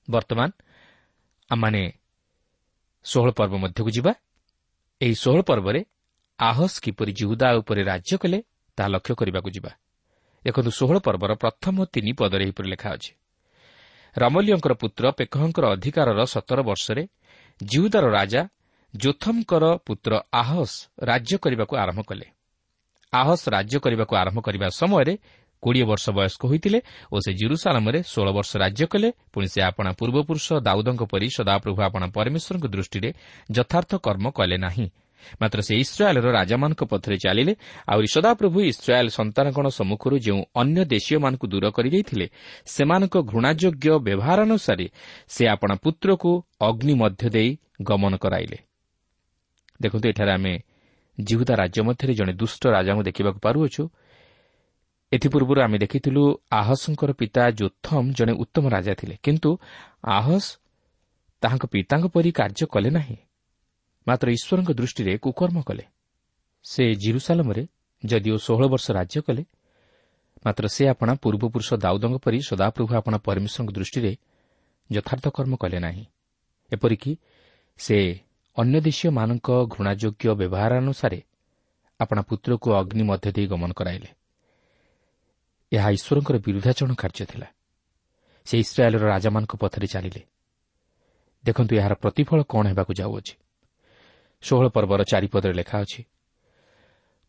[0.09, 0.49] ବର୍ତ୍ତମାନ
[1.51, 1.83] ଆମମାନେ
[3.05, 4.13] ଷୋହଳ ପର୍ବ ମଧ୍ୟକୁ ଯିବା।
[5.01, 5.81] ଏହି ଷୋହଳ ପର୍ବରେ
[6.39, 8.39] ଆହସ୍ କିପରି ଜିହୁଦା ଉପରେ ରାଜ୍ୟ କଲେ
[8.79, 9.71] ତାହା ଲକ୍ଷ୍ୟ କରିବାକୁ ଯିବା।
[10.45, 13.13] ଦେଖନ୍ତୁ ଷୋହଳ ପର୍ବର ପ୍ରଥମ ତିନି ପଦରେ ଏହିପରି ଲେଖା ଅଛି।
[14.17, 17.03] ରମଲିୟଙ୍କର ପୁତ୍ର ପେକହଙ୍କର ଅଧିକାରର ସତର ବର୍ଷରେ
[17.61, 18.43] ଜିହୁଦାର ରାଜା
[18.95, 22.27] ଯୋଥମଙ୍କର ପୁତ୍ର ଆହସ୍ ରାଜ୍ୟ କରିବାକୁ ଆରମ୍ଭ କଲେ।
[23.13, 25.15] ଆହସ୍ ରାଜ୍ୟ କରିବାକୁ ଆରମ୍ଭ କରିବା ସମୟରେ
[25.63, 26.79] କୋଡ଼ିଏ ବର୍ଷ ବୟସ୍କ ହୋଇଥିଲେ
[27.13, 32.07] ଓ ସେ ଜିରୁସାଲାମରେ ଷୋହଳ ବର୍ଷ ରାଜ୍ୟ କଲେ। ପୁଣି ସେ ଆପଣା ପୂର୍ବପୁରୁଷ ଦାଉଦଙ୍କ ପରି ସଦାପ୍ରଭୁ ଆପଣା
[32.17, 33.11] ପରମେଶ୍ୱରଙ୍କ ଦୃଷ୍ଟିରେ
[33.51, 34.87] ଯଥାର୍ଥ କର୍ମ କଲେ ନାହିଁ।
[35.41, 37.53] ମାତ୍ର ସେ ଇସ୍ରାଏଲ୍ର ରାଜାମାନଙ୍କ ପଥରେ ଚାଲିଲେ
[37.93, 42.27] ଆହୁରି ସଦାପ୍ରଭୁ ଇସ୍ରାଏଲ୍ ସନ୍ତାନଗଣ ସମ୍ମୁଖରୁ ଯେଉଁ ଅନ୍ୟ ଦେଶୀୟମାନଙ୍କୁ ଦୂର କରିଦେଇଥିଲେ
[42.67, 44.87] ସେମାନଙ୍କ ଘୃଣାଯୋଗ୍ୟ ବ୍ୟବହାର ଅନୁସାରେ
[45.29, 47.51] ସେ ଆପଣା ପୁତ୍ରକୁ ଅଗ୍ନି ମଧ୍ୟ ଦେଇ
[47.83, 48.59] ଗମନ କରାଇଲେ।
[49.83, 50.55] ଦେଖନ୍ତୁ ଏଠାରେ ଆମେ
[51.19, 53.83] ଜିହୁଦା ରାଜ୍ୟ ମଧ୍ୟରେ ଜଣେ ଦୁଷ୍ଟ ରାଜାଙ୍କୁ ଦେଖିବାକୁ ପାରୁଅଛୁ।
[55.13, 59.51] ଏଥିପୂର୍ବରୁ ଆମେ ଦେଖିଥିଲୁ ଆହସଙ୍କର ପିତା ଯୋଥମ୍ ଜଣେ ଉତ୍ତମ ରାଜା ଥିଲେ କିନ୍ତୁ
[60.19, 60.49] ଆହସ୍
[61.43, 63.17] ତାହାଙ୍କ ପିତାଙ୍କ ପରି କାର୍ଯ୍ୟ କଲେ ନାହିଁ।
[64.09, 65.85] ମାତ୍ର ଈଶ୍ୱରଙ୍କ ଦୃଷ୍ଟିରେ କୁକର୍ମ କଲେ।
[66.65, 67.63] ସେ ଜିରୁସାଲମରେ
[68.03, 69.43] ଯଦିଓ ଷୋହଳ ବର୍ଷ ରାଜ୍ୟ କଲେ
[70.47, 74.13] ମାତ୍ର ସେ ଆପଣା ପୂର୍ବପୁରୁଷ ଦାଉଦଙ୍କ ପରି ସଦାପ୍ରଭୁ ଆପଣା ପରମେଶ୍ୱରଙ୍କ ଦୃଷ୍ଟିରେ
[74.91, 76.05] ଯଥାର୍ଥ କର୍ମ କଲେ ନାହିଁ।
[76.73, 77.13] ଏପରିକି
[77.81, 77.99] ସେ
[78.57, 81.19] ଅନ୍ୟ ଦେଶୀୟମାନଙ୍କ ଘୃଣାଯୋଗ୍ୟ ବ୍ୟବହାର ଅନୁସାରେ
[82.01, 84.11] ଆପଣା ପୁତ୍ରକୁ ଅଗ୍ନି ମଧ୍ୟ ଦେଇ ଗମନ କରାଇଲେ।
[85.73, 87.49] ଏହା ଈଶ୍ୱରଙ୍କର ବିରୁଦ୍ଧାଚରଣ କାର୍ଯ୍ୟ ଥିଲା।
[88.47, 90.23] ସେ ଇସ୍ରାଏଲ୍ର ରାଜାମାନଙ୍କ ପଥରେ ଚାଲିଲେ।
[91.45, 93.35] ଦେଖନ୍ତୁ ଏହାର ପ୍ରତିଫଳ କ'ଣ ହେବାକୁ ଯାଉଅଛି
[94.43, 96.01] ଷୋହଳ ପର୍ବର ଚାରିପଦରେ ଲେଖା ଅଛି।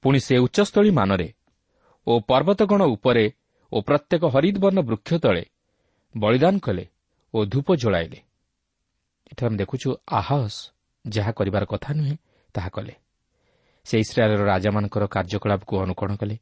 [0.03, 1.27] ପୁଣି ସେ ଉଚ୍ଚସ୍ଥଳୀ ମାନରେ
[2.07, 3.25] ଓ ପର୍ବତଗଣ ଉପରେ
[3.71, 5.43] ଓ ପ୍ରତ୍ୟେକ ହରିଦବର୍ଣ୍ଣ ବୃକ୍ଷ ତଳେ
[6.15, 6.85] ବଳିଦାନ କଲେ
[7.33, 8.19] ଓ ଧୂପ ଜଳାଇଲେ
[9.31, 10.59] ଏଠାରେ ଆମେ ଦେଖୁଛୁ ଆହସ୍
[11.07, 12.15] ଯାହା କରିବାର କଥା ନୁହେଁ
[12.55, 12.93] ତାହା କଲେ।
[13.85, 16.35] ସେ ଇସ୍ରାଏଲ୍ର ରାଜାମାନଙ୍କର କାର୍ଯ୍ୟକଳାପକୁ ଅନୁକରଣ କଲେ।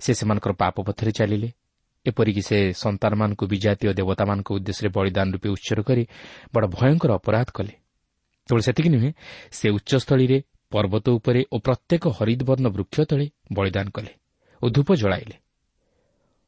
[0.00, 1.48] ସେ ସେମାନଙ୍କର ପାପ ପଥରେ ଚାଲିଲେ।
[2.06, 6.04] ଏପରିକି ସେ ସନ୍ତାନମାନଙ୍କୁ ବିଜାତୀୟ ଦେବତାମାନଙ୍କ ଉଦ୍ଦେଶ୍ୟରେ ବଳିଦାନ ରୂପେ ଉତ୍ସର୍ଗ କରି
[6.54, 7.74] ବଡ଼ ଭୟଙ୍କର ଅପରାଧ କଲେ।
[8.48, 9.10] କେବଳ ସେତିକି ନୁହେଁ
[9.52, 10.38] ସେ ଉଚ୍ଚସ୍ଥଳୀରେ
[10.72, 14.12] ପର୍ବତ ଉପରେ ଓ ପ୍ରତ୍ୟେକ ହରିଦବର୍ଣ୍ଣ ବୃକ୍ଷ ତଳେ ବଳିଦାନ କଲେ
[14.62, 15.36] ଓ ଧୂପ ଜଳାଇଲେ।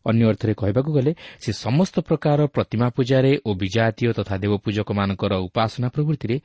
[0.07, 6.37] ଅନ୍ୟ ଅର୍ଥରେ କହିବାକୁ ଗଲେ ସେ ସମସ୍ତ ପ୍ରକାର ପ୍ରତିମା ପୂଜାରେ ଓ ବିଜାତୀୟ ତଥା ଦେବପୂଜକମାନଙ୍କର ଉପାସନା ପ୍ରବୃତ୍ତିରେ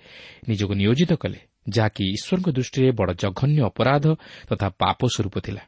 [0.49, 1.39] ନିଜକୁ ନିୟୋଜିତ କଲେ
[1.75, 4.05] ଯାହାକି ଈଶ୍ୱରଙ୍କ ଦୃଷ୍ଟିରେ ବଡ଼ ଜଘନ୍ୟ ଅପରାଧ
[4.49, 5.63] ତଥା ପାପ ସ୍ୱରୂପ ଥିଲା।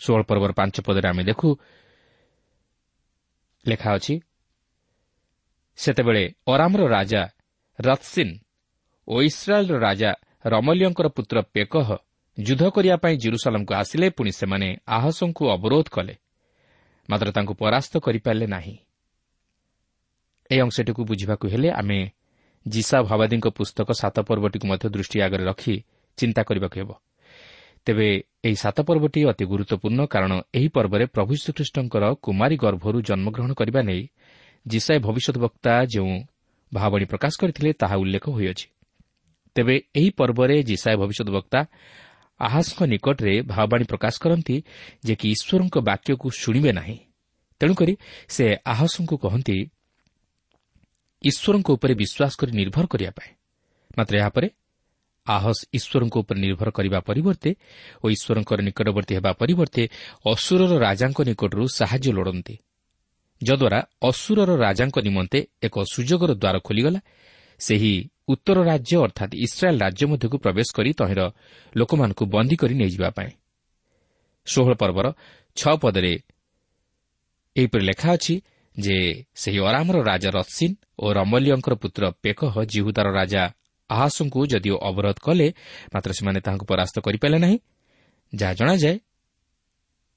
[0.00, 1.48] ଷୋହଳ ପର୍ବର ପାଞ୍ଚ ପଦରେ ଆମେ ଦେଖୁ
[3.64, 4.14] ଲେଖା ଅଛି
[5.78, 7.22] ସେତେବେଳେ ଅରାମର ରାଜା
[7.84, 8.32] ରତ୍ସିନ୍
[9.08, 10.10] ଓ ଇସ୍ରାଏଲ୍ର ରାଜା
[10.46, 11.86] ରମଲିୟଙ୍କର ପୁତ୍ର ପେକହ
[12.38, 16.14] ଯୁଦ୍ଧ କରିବା ପାଇଁ ଜିରୁସାଲମ୍କୁ ଆସିଲେ ପୁଣି ସେମାନେ ଆହସଙ୍କୁ ଅବରୋଧ କଲେ।
[17.10, 18.76] ମାତ୍ର ତାଙ୍କୁ ପରାସ୍ତ କରିପାରିଲେ ନାହିଁ।
[20.50, 21.98] ଏହି ଅଂଶଟିକୁ ବୁଝିବାକୁ ହେଲେ ଆମେ
[22.66, 25.74] ଜିସା ଭାବାଦୀଙ୍କ ପୁସ୍ତକ ସାତ ପର୍ବଟିକୁ ମଧ୍ୟ ଦୃଷ୍ଟି ଆଗରେ ରଖି
[26.18, 26.90] ଚିନ୍ତା କରିବାକୁ ହେବ।
[27.86, 28.08] ତେବେ
[28.44, 34.02] ଏହି ସାତ ପର୍ବଟି ଅତି ଗୁରୁତ୍ୱପୂର୍ଣ୍ଣ କାରଣ ଏହି ପର୍ବରେ ପ୍ରଭୁ ଶ୍ରୀଖ୍ରୀଷ୍ଟଙ୍କର କୁମାରୀ ଗର୍ଭରୁ ଜନ୍ମଗ୍ରହଣ କରିବା ନେଇ
[34.66, 36.14] ଜିସାଏ ଭବିଷ୍ୟତ ବକ୍ତା ଯେଉଁ
[36.74, 38.66] ଭାବଣୀ ପ୍ରକାଶ କରିଥିଲେ ତାହା ଉଲ୍ଲେଖ ହୋଇଅଛି।
[39.56, 41.60] ତେବେ ଏହି ପର୍ବରେ ଜିସାଏ ଭବିଷ୍ୟତ ବକ୍ତା
[42.40, 44.56] ଆହାସଙ୍କ ନିକଟରେ ଭାବବାଣୀ ପ୍ରକାଶ କରନ୍ତି
[45.04, 46.98] ଯେ କି ଈଶ୍ୱରଙ୍କ ବାକ୍ୟକୁ ଶୁଣିବେ ନାହିଁ।
[47.60, 47.94] ତେଣୁକରି
[48.28, 49.56] ସେ ଆହସଙ୍କୁ କହନ୍ତି
[51.22, 53.30] ଈଶ୍ୱରଙ୍କ ଉପରେ ବିଶ୍ୱାସ କରି ନିର୍ଭର କରିବା ପାଇଁ।
[53.98, 54.48] ମାତ୍ର ଏହାପରେ
[55.26, 57.50] ଆହସ ଈଶ୍ୱରଙ୍କ ଉପରେ ନିର୍ଭର କରିବା ପରିବର୍ତ୍ତେ
[58.02, 59.82] ଓ ଈଶ୍ୱରଙ୍କର ନିକଟବର୍ତ୍ତୀ ହେବା ପରିବର୍ତ୍ତେ
[60.26, 62.54] ଅସୁରର ରାଜାଙ୍କ ନିକଟରୁ ସାହାଯ୍ୟ ଲୋଡ଼ନ୍ତି।
[63.48, 63.78] ଯଦ୍ୱାରା
[64.08, 67.00] ଅସୁରର ରାଜାଙ୍କ ନିମନ୍ତେ ଏକ ସୁଯୋଗର ଦ୍ୱାର ଖୋଲିଗଲା।
[67.60, 67.94] ସେହି
[68.28, 71.20] ଉତ୍ତର ରାଜ୍ୟ ଅର୍ଥାତ୍ ଇସ୍ରାଏଲ୍ ରାଜ୍ୟ ମଧ୍ୟକୁ ପ୍ରବେଶ କରି ତହିଁର
[71.76, 73.30] ଲୋକମାନଙ୍କୁ ବନ୍ଦୀ କରି ନେଇଯିବା ପାଇଁ।
[74.46, 75.06] ଷୋହଳ ପର୍ବର
[75.56, 76.12] ଛଅ ପଦରେ
[77.56, 78.34] ଏହିପରି ଲେଖା ଅଛି
[78.76, 78.96] ଯେ
[79.34, 83.42] ସେହି ଅରାମର ରାଜା ରସିନ୍ ଓ ରମଲିୟଙ୍କର ପୁତ୍ର ପେକହ ଜିହୁଦାର ରାଜା
[83.90, 85.48] ଆହାସଙ୍କୁ ଯଦିଓ ଅବରୋଧ କଲେ
[85.94, 87.58] ମାତ୍ର ସେମାନେ ତାହାଙ୍କୁ ପରାସ୍ତ କରିପାରିଲେ ନାହିଁ।
[88.32, 88.96] ଯାହା ଜଣାଯାଏ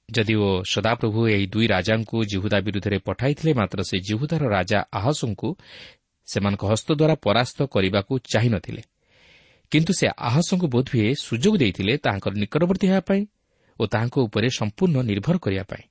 [0.08, 5.48] ଯଦିଓ ସଦାପ୍ରଭୁ ଏହି ଦୁଇ ରାଜାଙ୍କୁ ଜିହୁଦା ବିରୁଦ୍ଧରେ ପଠାଇଥିଲେ ମାତ୍ର ସେ ଜିହୁଦାର ରାଜା ଆହସଙ୍କୁ
[6.28, 8.82] ସେମାନଙ୍କ ହସ୍ତ ଦ୍ୱାରା ପରାସ୍ତ କରିବାକୁ ଚାହିଁ ନ ଥିଲେ
[9.72, 13.22] କିନ୍ତୁ ସେ ଆହସଙ୍କୁ ବୋଧହୁଏ ସୁଯୋଗ ଦେଇଥିଲେ ତାହାଙ୍କର ନିକଟବର୍ତ୍ତୀ ହେବା ପାଇଁ
[13.80, 15.84] ଓ ତାହାଙ୍କ ଉପରେ ସମ୍ପୂର୍ଣ୍ଣ ନିର୍ଭର କରିବା ପାଇଁ।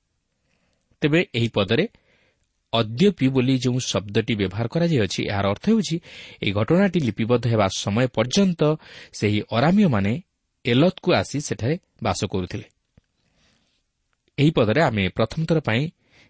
[1.02, 1.84] ତେବେ ଏହି ପଦରେ
[2.72, 5.96] ଅଦ୍ୟପି ବୋଲି ଯେଉଁ ଶବ୍ଦଟି ବ୍ୟବହାର କରାଯାଇଅଛି ଏହାର ଅର୍ଥ ହେଉଛି
[6.42, 8.60] ଏହି ଘଟଣାଟି ଲିପିବଦ୍ଧ ହେବା ସମୟ ପର୍ଯ୍ୟନ୍ତ
[9.12, 10.12] ସେହି ଅରାମୀୟମାନେ
[10.64, 12.66] ଏଲତ୍କୁ ଆସି ସେଠାରେ ବାସ କରୁଥିଲେ।
[14.38, 15.82] ଏହି ପଦରେ ଆମେ ପ୍ରଥମ ଥର ପାଇଁ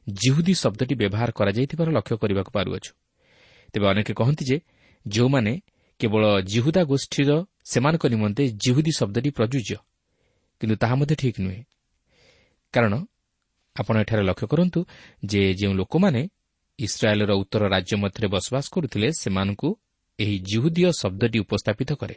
[0.06, 2.90] ଜିହୁଦୀ ଶବ୍ଦଟି ବ୍ୟବହାର କରାଯାଇଥିବାର ଲକ୍ଷ୍ୟ କରିବାକୁ ପାରୁଅଛୁ।
[3.72, 4.56] ତେବେ ଅନେକ କହନ୍ତି ଯେ
[5.06, 5.52] ଯେଉଁମାନେ
[6.00, 7.30] କେବଳ ଜିହୁଦା ଗୋଷ୍ଠୀର
[7.64, 9.76] ସେମାନଙ୍କ ନିମନ୍ତେ ଜିହୁଦୀ ଶବ୍ଦଟି ପ୍ରଯୁଜ୍ୟ
[10.60, 11.62] କିନ୍ତୁ ତାହା ମଧ୍ୟ ଠିକ୍ ନୁହେଁ।
[12.74, 12.94] କାରଣ
[13.76, 14.80] ଆପଣ ଏଠାରେ ଲକ୍ଷ୍ୟ କରନ୍ତୁ
[15.24, 16.22] ଯେ ଯେଉଁ ଲୋକମାନେ
[16.78, 19.68] ଇସ୍ରାଏଲ୍ର ଉତ୍ତର ରାଜ୍ୟ ମଧ୍ୟରେ ବସବାସ କରୁଥିଲେ ସେମାନଙ୍କୁ
[20.18, 22.16] ଏହି ଜିହୁଦୀୟ ଶବ୍ଦଟି ଉପସ୍ଥାପିତ କରେ।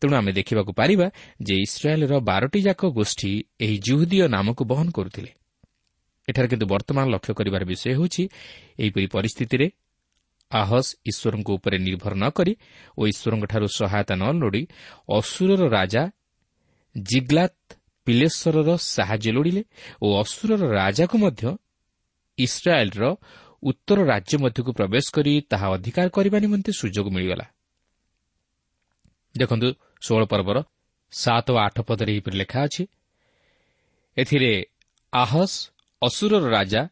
[0.00, 1.06] ତେଣୁ ଆମେ ଦେଖିବାକୁ ପାରିବା
[1.46, 3.32] ଯେ ଇସ୍ରାଏଲ୍ର ବାରଟି ଯାକ ଗୋଷ୍ଠୀ
[3.64, 5.30] ଏହି ଜିହୁଦୀୟ ନାମକୁ ବହନ କରୁଥିଲେ।
[6.28, 8.22] ଏଠାରେ କିନ୍ତୁ ବର୍ତ୍ତମାନ ଲକ୍ଷ୍ୟ କରିବାର ବିଷୟ ହେଉଛି
[8.82, 9.66] ଏହିପରି ପରିସ୍ଥିତିରେ
[10.50, 12.52] ଆହସ୍ ଈଶ୍ୱରଙ୍କ ଉପରେ ନିର୍ଭର ନ କରି
[12.98, 14.62] ଓ ଈଶ୍ୱରଙ୍କଠାରୁ ସହାୟତା ନ ଲୋଡ଼ି
[15.18, 16.02] ଅସୁରର ରାଜା
[16.94, 17.58] ଜିଗ୍ଲାତ୍
[18.06, 19.62] ପିଲେଶ୍ୱରର ସାହାଯ୍ୟ ଲୋଡ଼ିଲେ
[20.02, 21.42] ଓ ଅସୁରର ରାଜାକୁ ମଧ୍ୟ
[22.38, 23.02] ଇସ୍ରାଏଲ୍ର
[23.62, 27.46] ଉତ୍ତର ରାଜ୍ୟ ମଧ୍ୟକୁ ପ୍ରବେଶ କରି ତାହା ଅଧିକାର କରିବା ନିମନ୍ତେ ସୁଯୋଗ ମିଳିଗଲା।
[29.34, 29.68] ଦେଖନ୍ତୁ
[30.02, 30.58] ଷୋହଳ ପର୍ବର
[31.12, 32.82] ସାତ ଓ ଆଠ ପଦରେ ଏହିପରି ଲେଖା ଅଛି
[34.16, 34.52] ଏଥିରେ
[35.12, 35.56] ଆହସ୍
[36.02, 36.82] ଅସୁରର ରାଜା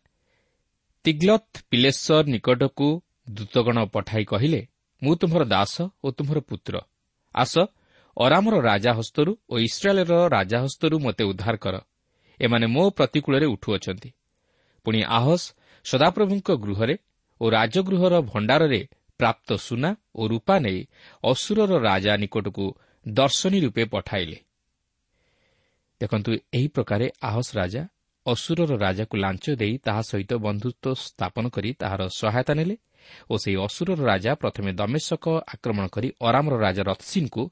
[1.04, 2.88] ତିଗ୍ଲତ୍ ପିଲେଶ୍ୱର ନିକଟକୁ
[3.28, 4.60] ଦୂତଗଣ ପଠାଇ କହିଲେ
[5.02, 6.74] ମୁଁ ତୁମ୍ଭର ଦାସ ଓ ତୁମ୍ଭର ପୁତ୍ର।
[7.34, 7.54] ଆସ
[8.16, 11.74] ଅରାମର ରାଜା ହସ୍ତରୁ ଓ ଇସ୍ରାଏଲ୍ର ରାଜା ହସ୍ତରୁ ମୋତେ ଉଦ୍ଧାର କର।
[12.40, 14.10] ଏମାନେ ମୋ ପ୍ରତିକୂଳରେ ଉଠୁଅଛନ୍ତି।
[14.86, 15.46] ପୁଣି ଆହସ୍
[15.84, 16.94] ସଦାପ୍ରଭୁଙ୍କ ଗୃହରେ
[17.40, 18.80] ଓ ରାଜଗୃହର ଭଣ୍ଡାରରେ
[19.20, 20.80] ପ୍ରାପ୍ତ ସୁନା ଓ ରୂପା ନେଇ
[21.24, 22.66] ଅସୁରର ରାଜା ନିକଟକୁ
[23.14, 24.38] ଦର୍ଶନୀ ରୂପେ ପଠାଇଲେ।
[26.00, 27.82] ଦେଖନ୍ତୁ ଏହି ପ୍ରକାରେ ଆହସ୍ ରାଜା
[28.26, 32.76] ଅସୁରର ରାଜାକୁ ଲାଞ୍ଚ ଦେଇ ତାହା ସହିତ ବନ୍ଧୁତ୍ୱ ସ୍ଥାପନ କରି ତାହାର ସହାୟତା ନେଲେ
[33.30, 37.42] ଓ ସେହି ଅସୁରର ରାଜା ପ୍ରଥମେ ଦମେଶକ ଆକ୍ରମଣ କରି ଅରାମର ରାଜା ରତ୍ସିନ୍ଙ୍କୁ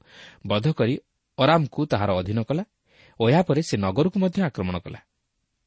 [0.47, 0.95] ବଧ କରି
[1.37, 2.63] ଅରାମକୁ ତାହାର ଅଧୀନ କଲା
[3.19, 4.99] ଓ ଏହାପରେ ସେ ନଗରକୁ ମଧ୍ୟ ଆକ୍ରମଣ କଲା।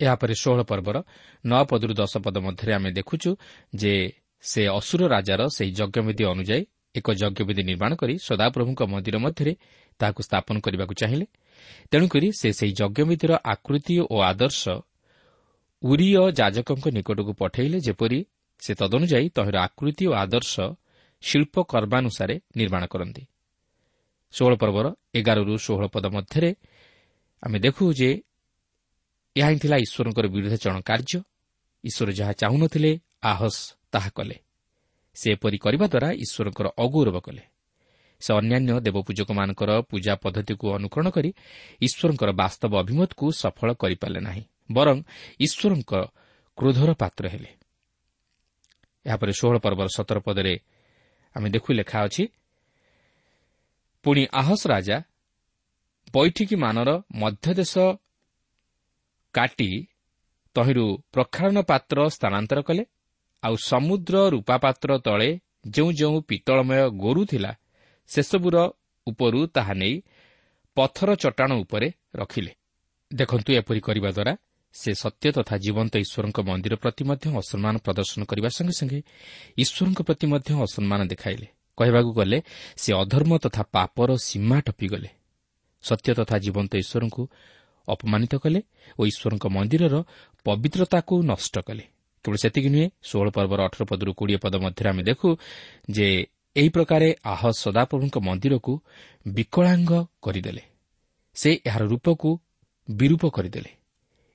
[0.00, 0.96] ଏହାପରେ ଷୋହଳ ପର୍ବର
[1.44, 3.30] ନଅ ପଦରୁ ଦଶ ପଦ ମଧ୍ୟରେ ଆମେ ଦେଖୁଛୁ
[3.74, 3.92] ଯେ
[4.40, 9.52] ସେ ଅସୁର ରାଜାର ସେହି ଯଜ୍ଞବିଧି ଅନୁଯାୟୀ ଏକ ଯଜ୍ଞବିଧି ନିର୍ମାଣ କରି ସଦାପ୍ରଭୁଙ୍କ ମନ୍ଦିର ମଧ୍ୟରେ
[10.00, 11.26] ତାହାକୁ ସ୍ଥାପନ କରିବାକୁ ଚାହିଁଲେ।
[11.90, 14.62] ତେଣୁକରି ସେ ସେହି ଯଜ୍ଞବିଧିର ଆକୃତି ଓ ଆଦର୍ଶ
[15.82, 18.18] ଉରିୟ ଯାଜକଙ୍କ ନିକଟକୁ ପଠାଇଲେ ଯେପରି
[18.62, 20.54] ସେ ତଦନୁଯାୟୀ ତହିଁର ଆକୃତି ଓ ଆଦର୍ଶ
[21.22, 23.22] ଶିଳ୍ପ କର୍ମାନୁସାରେ ନିର୍ମାଣ କରନ୍ତି।
[24.34, 24.86] ଷୋହଳ ପର୍ବର
[25.18, 26.50] ଏଗାରରୁ ଷୋହଳ ପଦ ମଧ୍ୟରେ
[27.42, 28.10] ଆମେ ଦେଖୁ ଯେ
[29.36, 31.18] ଏହା ହିଁ ଥିଲା ଈଶ୍ୱରଙ୍କର ବିରୁଦ୍ଧାଚରଣ କାର୍ଯ୍ୟ।
[31.84, 32.90] ଈଶ୍ୱର ଯାହା ଚାହୁଁନଥିଲେ
[33.22, 34.36] ଆହସ୍ ତାହା କଲେ।
[35.20, 37.42] ସେ ଏପରି କରିବା ଦ୍ୱାରା ଈଶ୍ୱରଙ୍କର ଅଗୌରବ କଲେ।
[38.20, 41.30] ସେ ଅନ୍ୟାନ୍ୟ ଦେବପୂଜକମାନଙ୍କର ପୂଜା ପଦ୍ଧତିକୁ ଅନୁକରଣ କରି
[41.86, 44.96] ଈଶ୍ୱରଙ୍କର ବାସ୍ତବ ଅଭିମତକୁ ସଫଳ କରିପାରିଲେ ନାହିଁ ବରଂ
[45.46, 45.92] ଈଶ୍ୱରଙ୍କ
[46.58, 47.50] କ୍ରୋଧର ପାତ୍ର ହେଲେ।
[49.06, 50.54] ଏହାପରେ ଷୋହଳ ପର୍ବର ସତର ପଦରେ
[51.36, 52.24] ଆମେ ଦେଖୁ ଲେଖା ଅଛି
[54.04, 54.96] ପୁଣି ଆହସ ରାଜା
[56.14, 56.90] ବୈଠିକୀମାନର
[57.22, 57.74] ମଧ୍ୟଦେଶ
[59.34, 59.70] କାଟି
[60.56, 62.82] ତହିଁରୁ ପ୍ରକ୍ଷାଳନ ପାତ୍ର ସ୍ଥାନାନ୍ତର କଲେ
[63.42, 65.30] ଆଉ ସମୁଦ୍ର ରୂପାପାତ୍ର ତଳେ
[65.70, 67.52] ଯେଉଁ ଯେଉଁ ପିତ୍ତଳମୟ ଗୋରୁ ଥିଲା
[68.10, 68.56] ସେସବୁର
[69.06, 69.94] ଉପରୁ ତାହା ନେଇ
[70.76, 71.88] ପଥର ଚଟାଣ ଉପରେ
[72.20, 72.52] ରଖିଲେ।
[73.10, 74.32] ଦେଖନ୍ତୁ ଏପରି କରିବା ଦ୍ୱାରା
[74.74, 79.00] ସେ ସତ୍ୟ ତଥା ଜୀବନ୍ତ ଈଶ୍ୱରଙ୍କ ମନ୍ଦିର ପ୍ରତି ମଧ୍ୟ ଅସମ୍ମାନ ପ୍ରଦର୍ଶନ କରିବା ସଙ୍ଗେ ସଙ୍ଗେ
[79.62, 81.46] ଈଶ୍ୱରଙ୍କ ପ୍ରତି ମଧ୍ୟ ଅସମ୍ମାନ ଦେଖାଇଲେ।
[81.78, 82.38] କହିବାକୁ ଗଲେ
[82.82, 85.10] ସେ ଅଧର୍ମ ତଥା ପାପର ସୀମା ଟପିଗଲେ।
[85.84, 87.22] ସତ୍ୟ ତଥା ଜୀବନ୍ତ ଈଶ୍ୱରଙ୍କୁ
[87.88, 88.60] ଅପମାନିତ କଲେ
[88.98, 89.94] ଓ ଈଶ୍ୱରଙ୍କ ମନ୍ଦିରର
[90.46, 91.84] ପବିତ୍ରତାକୁ ନଷ୍ଟ କଲେ।
[92.24, 95.28] କେବଳ ସେତିକି ନୁହେଁ ଷୋହଳ ପର୍ବର ଅଠର ପଦରୁ କୋଡ଼ିଏ ପଦ ମଧ୍ୟରେ ଆମେ ଦେଖୁ
[95.90, 96.06] ଯେ
[96.56, 98.72] ଏହି ପ୍ରକାରେ ଆହ ସଦାପ୍ରଭୁଙ୍କ ମନ୍ଦିରକୁ
[99.28, 100.62] ବିକଳାଙ୍ଗ କରିଦେଲେ।
[101.36, 102.30] ସେ ଏହାର ରୂପକୁ
[102.88, 103.70] ବିରୂପ କରିଦେଲେ।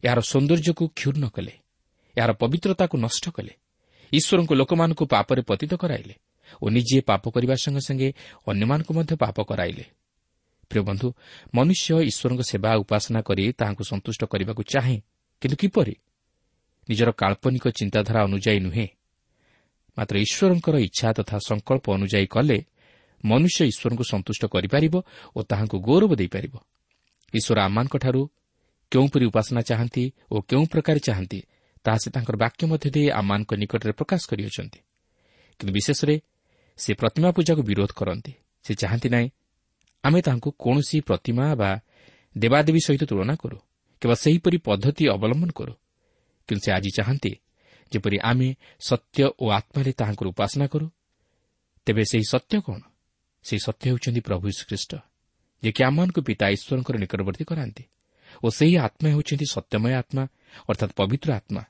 [0.04, 1.54] ଏହାର ସୌନ୍ଦର୍ଯ୍ୟକୁ କ୍ଷୁର୍ଣ୍ଣ କଲେ।
[2.18, 3.54] ଏହାର ପବିତ୍ରତାକୁ ନଷ୍ଟ କଲେ।
[4.12, 6.16] ଈଶ୍ୱରଙ୍କୁ ଲୋକମାନଙ୍କୁ ପାପରେ ପତିତ କରାଇଲେ
[6.62, 8.10] ଓ ନିଜେ ପାପ କରିବା ସଙ୍ଗେ ସଙ୍ଗେ
[8.48, 9.86] ଅନ୍ୟମାନଙ୍କୁ ମଧ୍ୟ ପାପ କରାଇଲେ।
[10.72, 11.08] ପ୍ରିୟ ବନ୍ଧୁ
[11.56, 14.98] ମନୁଷ୍ୟ ଈଶ୍ୱରଙ୍କ ସେବା ଉପାସନା କରି ତାହାଙ୍କୁ ସନ୍ତୁଷ୍ଟ କରିବାକୁ ଚାହେଁ
[15.42, 15.96] କିନ୍ତୁ କିପରି?
[16.90, 18.88] ନିଜର କାଳ୍ପନିକ ଚିନ୍ତାଧାରା ଅନୁଯାୟୀ ନୁହେଁ।
[19.98, 22.58] ମାତ୍ର ଈଶ୍ୱରଙ୍କର ଇଚ୍ଛା ତଥା ସଂକଳ୍ପ ଅନୁଯାୟୀ କଲେ
[23.26, 24.96] ମନୁଷ୍ୟ ଈଶ୍ୱରଙ୍କୁ ସନ୍ତୁଷ୍ଟ କରିପାରିବ
[25.36, 26.56] ଓ ତାହାଙ୍କୁ ଗୌରବ ଦେଇପାରିବ।
[27.34, 28.22] ଈଶ୍ୱର ଆମମାନଙ୍କଠାରୁ
[28.92, 31.40] କେଉଁପରି ଉପାସନା ଚାହାନ୍ତି ଓ କେଉଁ ପ୍ରକାର ଚାହାନ୍ତି
[31.86, 34.80] ତାହା ସେ ତାଙ୍କର ବାକ୍ୟ ମଧ୍ୟ ଦେଇ ଆମମାନଙ୍କ ନିକଟରେ ପ୍ରକାଶ କରିଅଛନ୍ତି।
[35.60, 36.16] କିନ୍ତୁ ବିଶେଷରେ
[36.80, 38.34] ସେ ପ୍ରତିମା ପୂଜାକୁ ବିରୋଧ କରନ୍ତି।
[38.66, 39.28] ସେ ଚାହାନ୍ତି ନାହିଁ
[40.04, 41.72] ଆମେ ତାହାଙ୍କୁ କୌଣସି ପ୍ରତିମା ବା
[42.38, 43.58] ଦେବାଦେବୀ ସହିତ ତୁଳନା କରୁ
[44.02, 45.74] କିମ୍ବା ସେହିପରି ପଦ୍ଧତି ଅବଲମ୍ବନ କରୁ।
[46.48, 47.32] କିନ୍ତୁ ସେ ଆଜି ଚାହାନ୍ତି
[47.92, 50.88] ଯେପରି ଆମେ ସତ୍ୟ ଓ ଆତ୍ମାରେ ତାହାଙ୍କର ଉପାସନା କରୁ
[51.88, 52.82] ତେବେ ସେହି ସତ୍ୟ କ'ଣ
[53.46, 54.92] ସେହି ସତ୍ୟ ହେଉଛନ୍ତି ପ୍ରଭୁ ଶ୍ରୀଖ୍ରୀଷ୍ଟ
[55.64, 57.84] ଯିଏକି ଆମମାନଙ୍କୁ ପିତା ଈଶ୍ୱରଙ୍କର ନିକଟବର୍ତ୍ତୀ କରାନ୍ତି
[58.44, 60.24] ଓ ସେହି ଆତ୍ମା ହେଉଛନ୍ତି ସତ୍ୟମୟ ଆତ୍ମା
[60.70, 61.62] ଅର୍ଥାତ୍ ପବିତ୍ର ଆତ୍ମା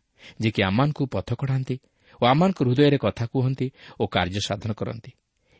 [0.42, 1.76] ଯିଏକି ଆମମାନଙ୍କୁ ପଥ କଢ଼ାନ୍ତି
[2.22, 3.68] ଓ ଆମମାନଙ୍କ ହୃଦୟରେ କଥା କୁହନ୍ତି
[4.00, 5.12] ଓ କାର୍ଯ୍ୟ ସାଧନ କରନ୍ତି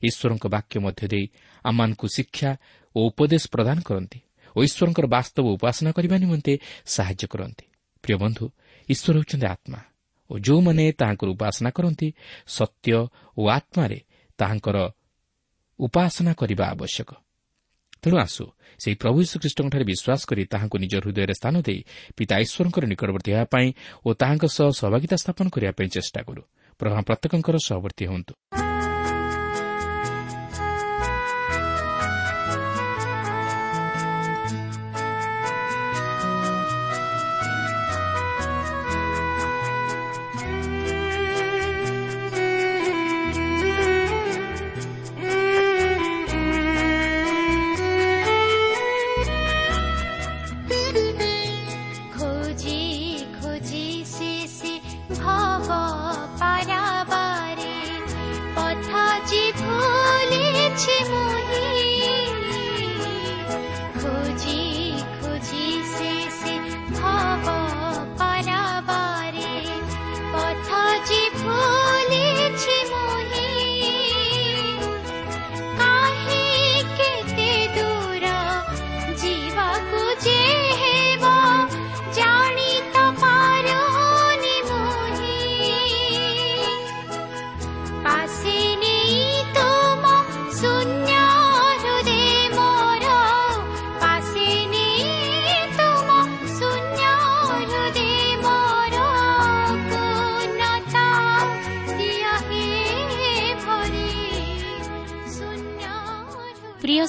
[0.02, 1.26] ଈଶ୍ୱରଙ୍କ ବାକ୍ୟ ମଧ୍ୟ ଦେଇ
[1.66, 2.52] ଆମମାନଙ୍କୁ ଶିକ୍ଷା
[2.96, 4.20] ଓ ଉପଦେଶ ପ୍ରଦାନ କରନ୍ତି
[4.56, 6.54] ଓ ଈଶ୍ୱରଙ୍କର ବାସ୍ତବ ଉପାସନା କରିବା ନିମନ୍ତେ
[6.96, 7.66] ସାହାଯ୍ୟ କରନ୍ତି
[8.04, 8.46] ପ୍ରିୟ ବନ୍ଧୁ
[8.90, 9.80] ଈଶ୍ୱର ହେଉଛନ୍ତି ଆତ୍ମା।
[10.30, 12.08] ଓ ଯେଉଁମାନେ ତାହାଙ୍କର ଉପାସନା କରନ୍ତି
[12.48, 14.00] ସତ୍ୟ ଓ ଆତ୍ମାରେ
[14.40, 14.78] ତାହାଙ୍କର
[15.80, 17.10] ଉପାସନା କରିବା ଆବଶ୍ୟକ।
[18.02, 18.44] ତେଣୁ ଆସୁ
[18.80, 21.80] ସେହି ପ୍ରଭୁ ଶ୍ରୀଖ୍ରୀଷ୍ଟଙ୍କଠାରେ ବିଶ୍ୱାସ କରି ତାହାଙ୍କୁ ନିଜ ହୃଦୟରେ ସ୍ଥାନ ଦେଇ
[22.18, 23.68] ପିତା ଈଶ୍ୱରଙ୍କର ନିକଟବର୍ତ୍ତୀ ହେବା ପାଇଁ
[24.06, 26.42] ଓ ତାହାଙ୍କ ସହ ସହଭାଗିତା ସ୍ଥାପନ କରିବା ପାଇଁ ଚେଷ୍ଟା କରୁ।
[26.80, 28.65] ପ୍ରଭା ପ୍ରତ୍ୟେକଙ୍କର ସହବର୍ତ୍ତୀ ହୁଅନ୍ତୁ।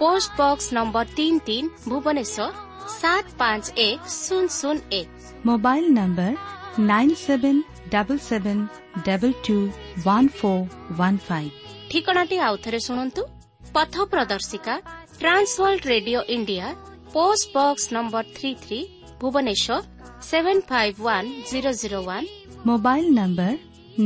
[0.00, 2.48] ପୋଷ୍ଟ ବକ୍ସ ନମ୍ବର ତିନି ତିନି ଭୁବନେଶ୍ୱର
[2.92, 5.08] ସାତ ପାଞ୍ଚ ଏକ ଶୂନ ଶୂନ ଏକ
[5.46, 6.32] mobile number
[6.90, 7.60] nine seven
[7.92, 8.62] double seven
[9.06, 9.56] double two
[10.06, 10.64] one four
[10.98, 11.52] one five
[11.90, 13.22] ଠିକଣାଟି ଆଉଥରେ ଶୁଣନ୍ତୁ
[13.70, 14.74] ପଥ ପ୍ରଦର୍ଶିକା
[15.20, 16.66] Trans World Radio India
[17.14, 18.80] post box number three three
[19.20, 19.78] Bhubaneswar
[20.22, 22.26] seven five one zero zero one
[22.66, 23.52] mobile number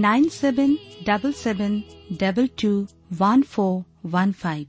[0.01, 0.75] nine seven
[1.09, 1.77] double seven
[2.21, 2.73] double two
[3.15, 4.69] one four one five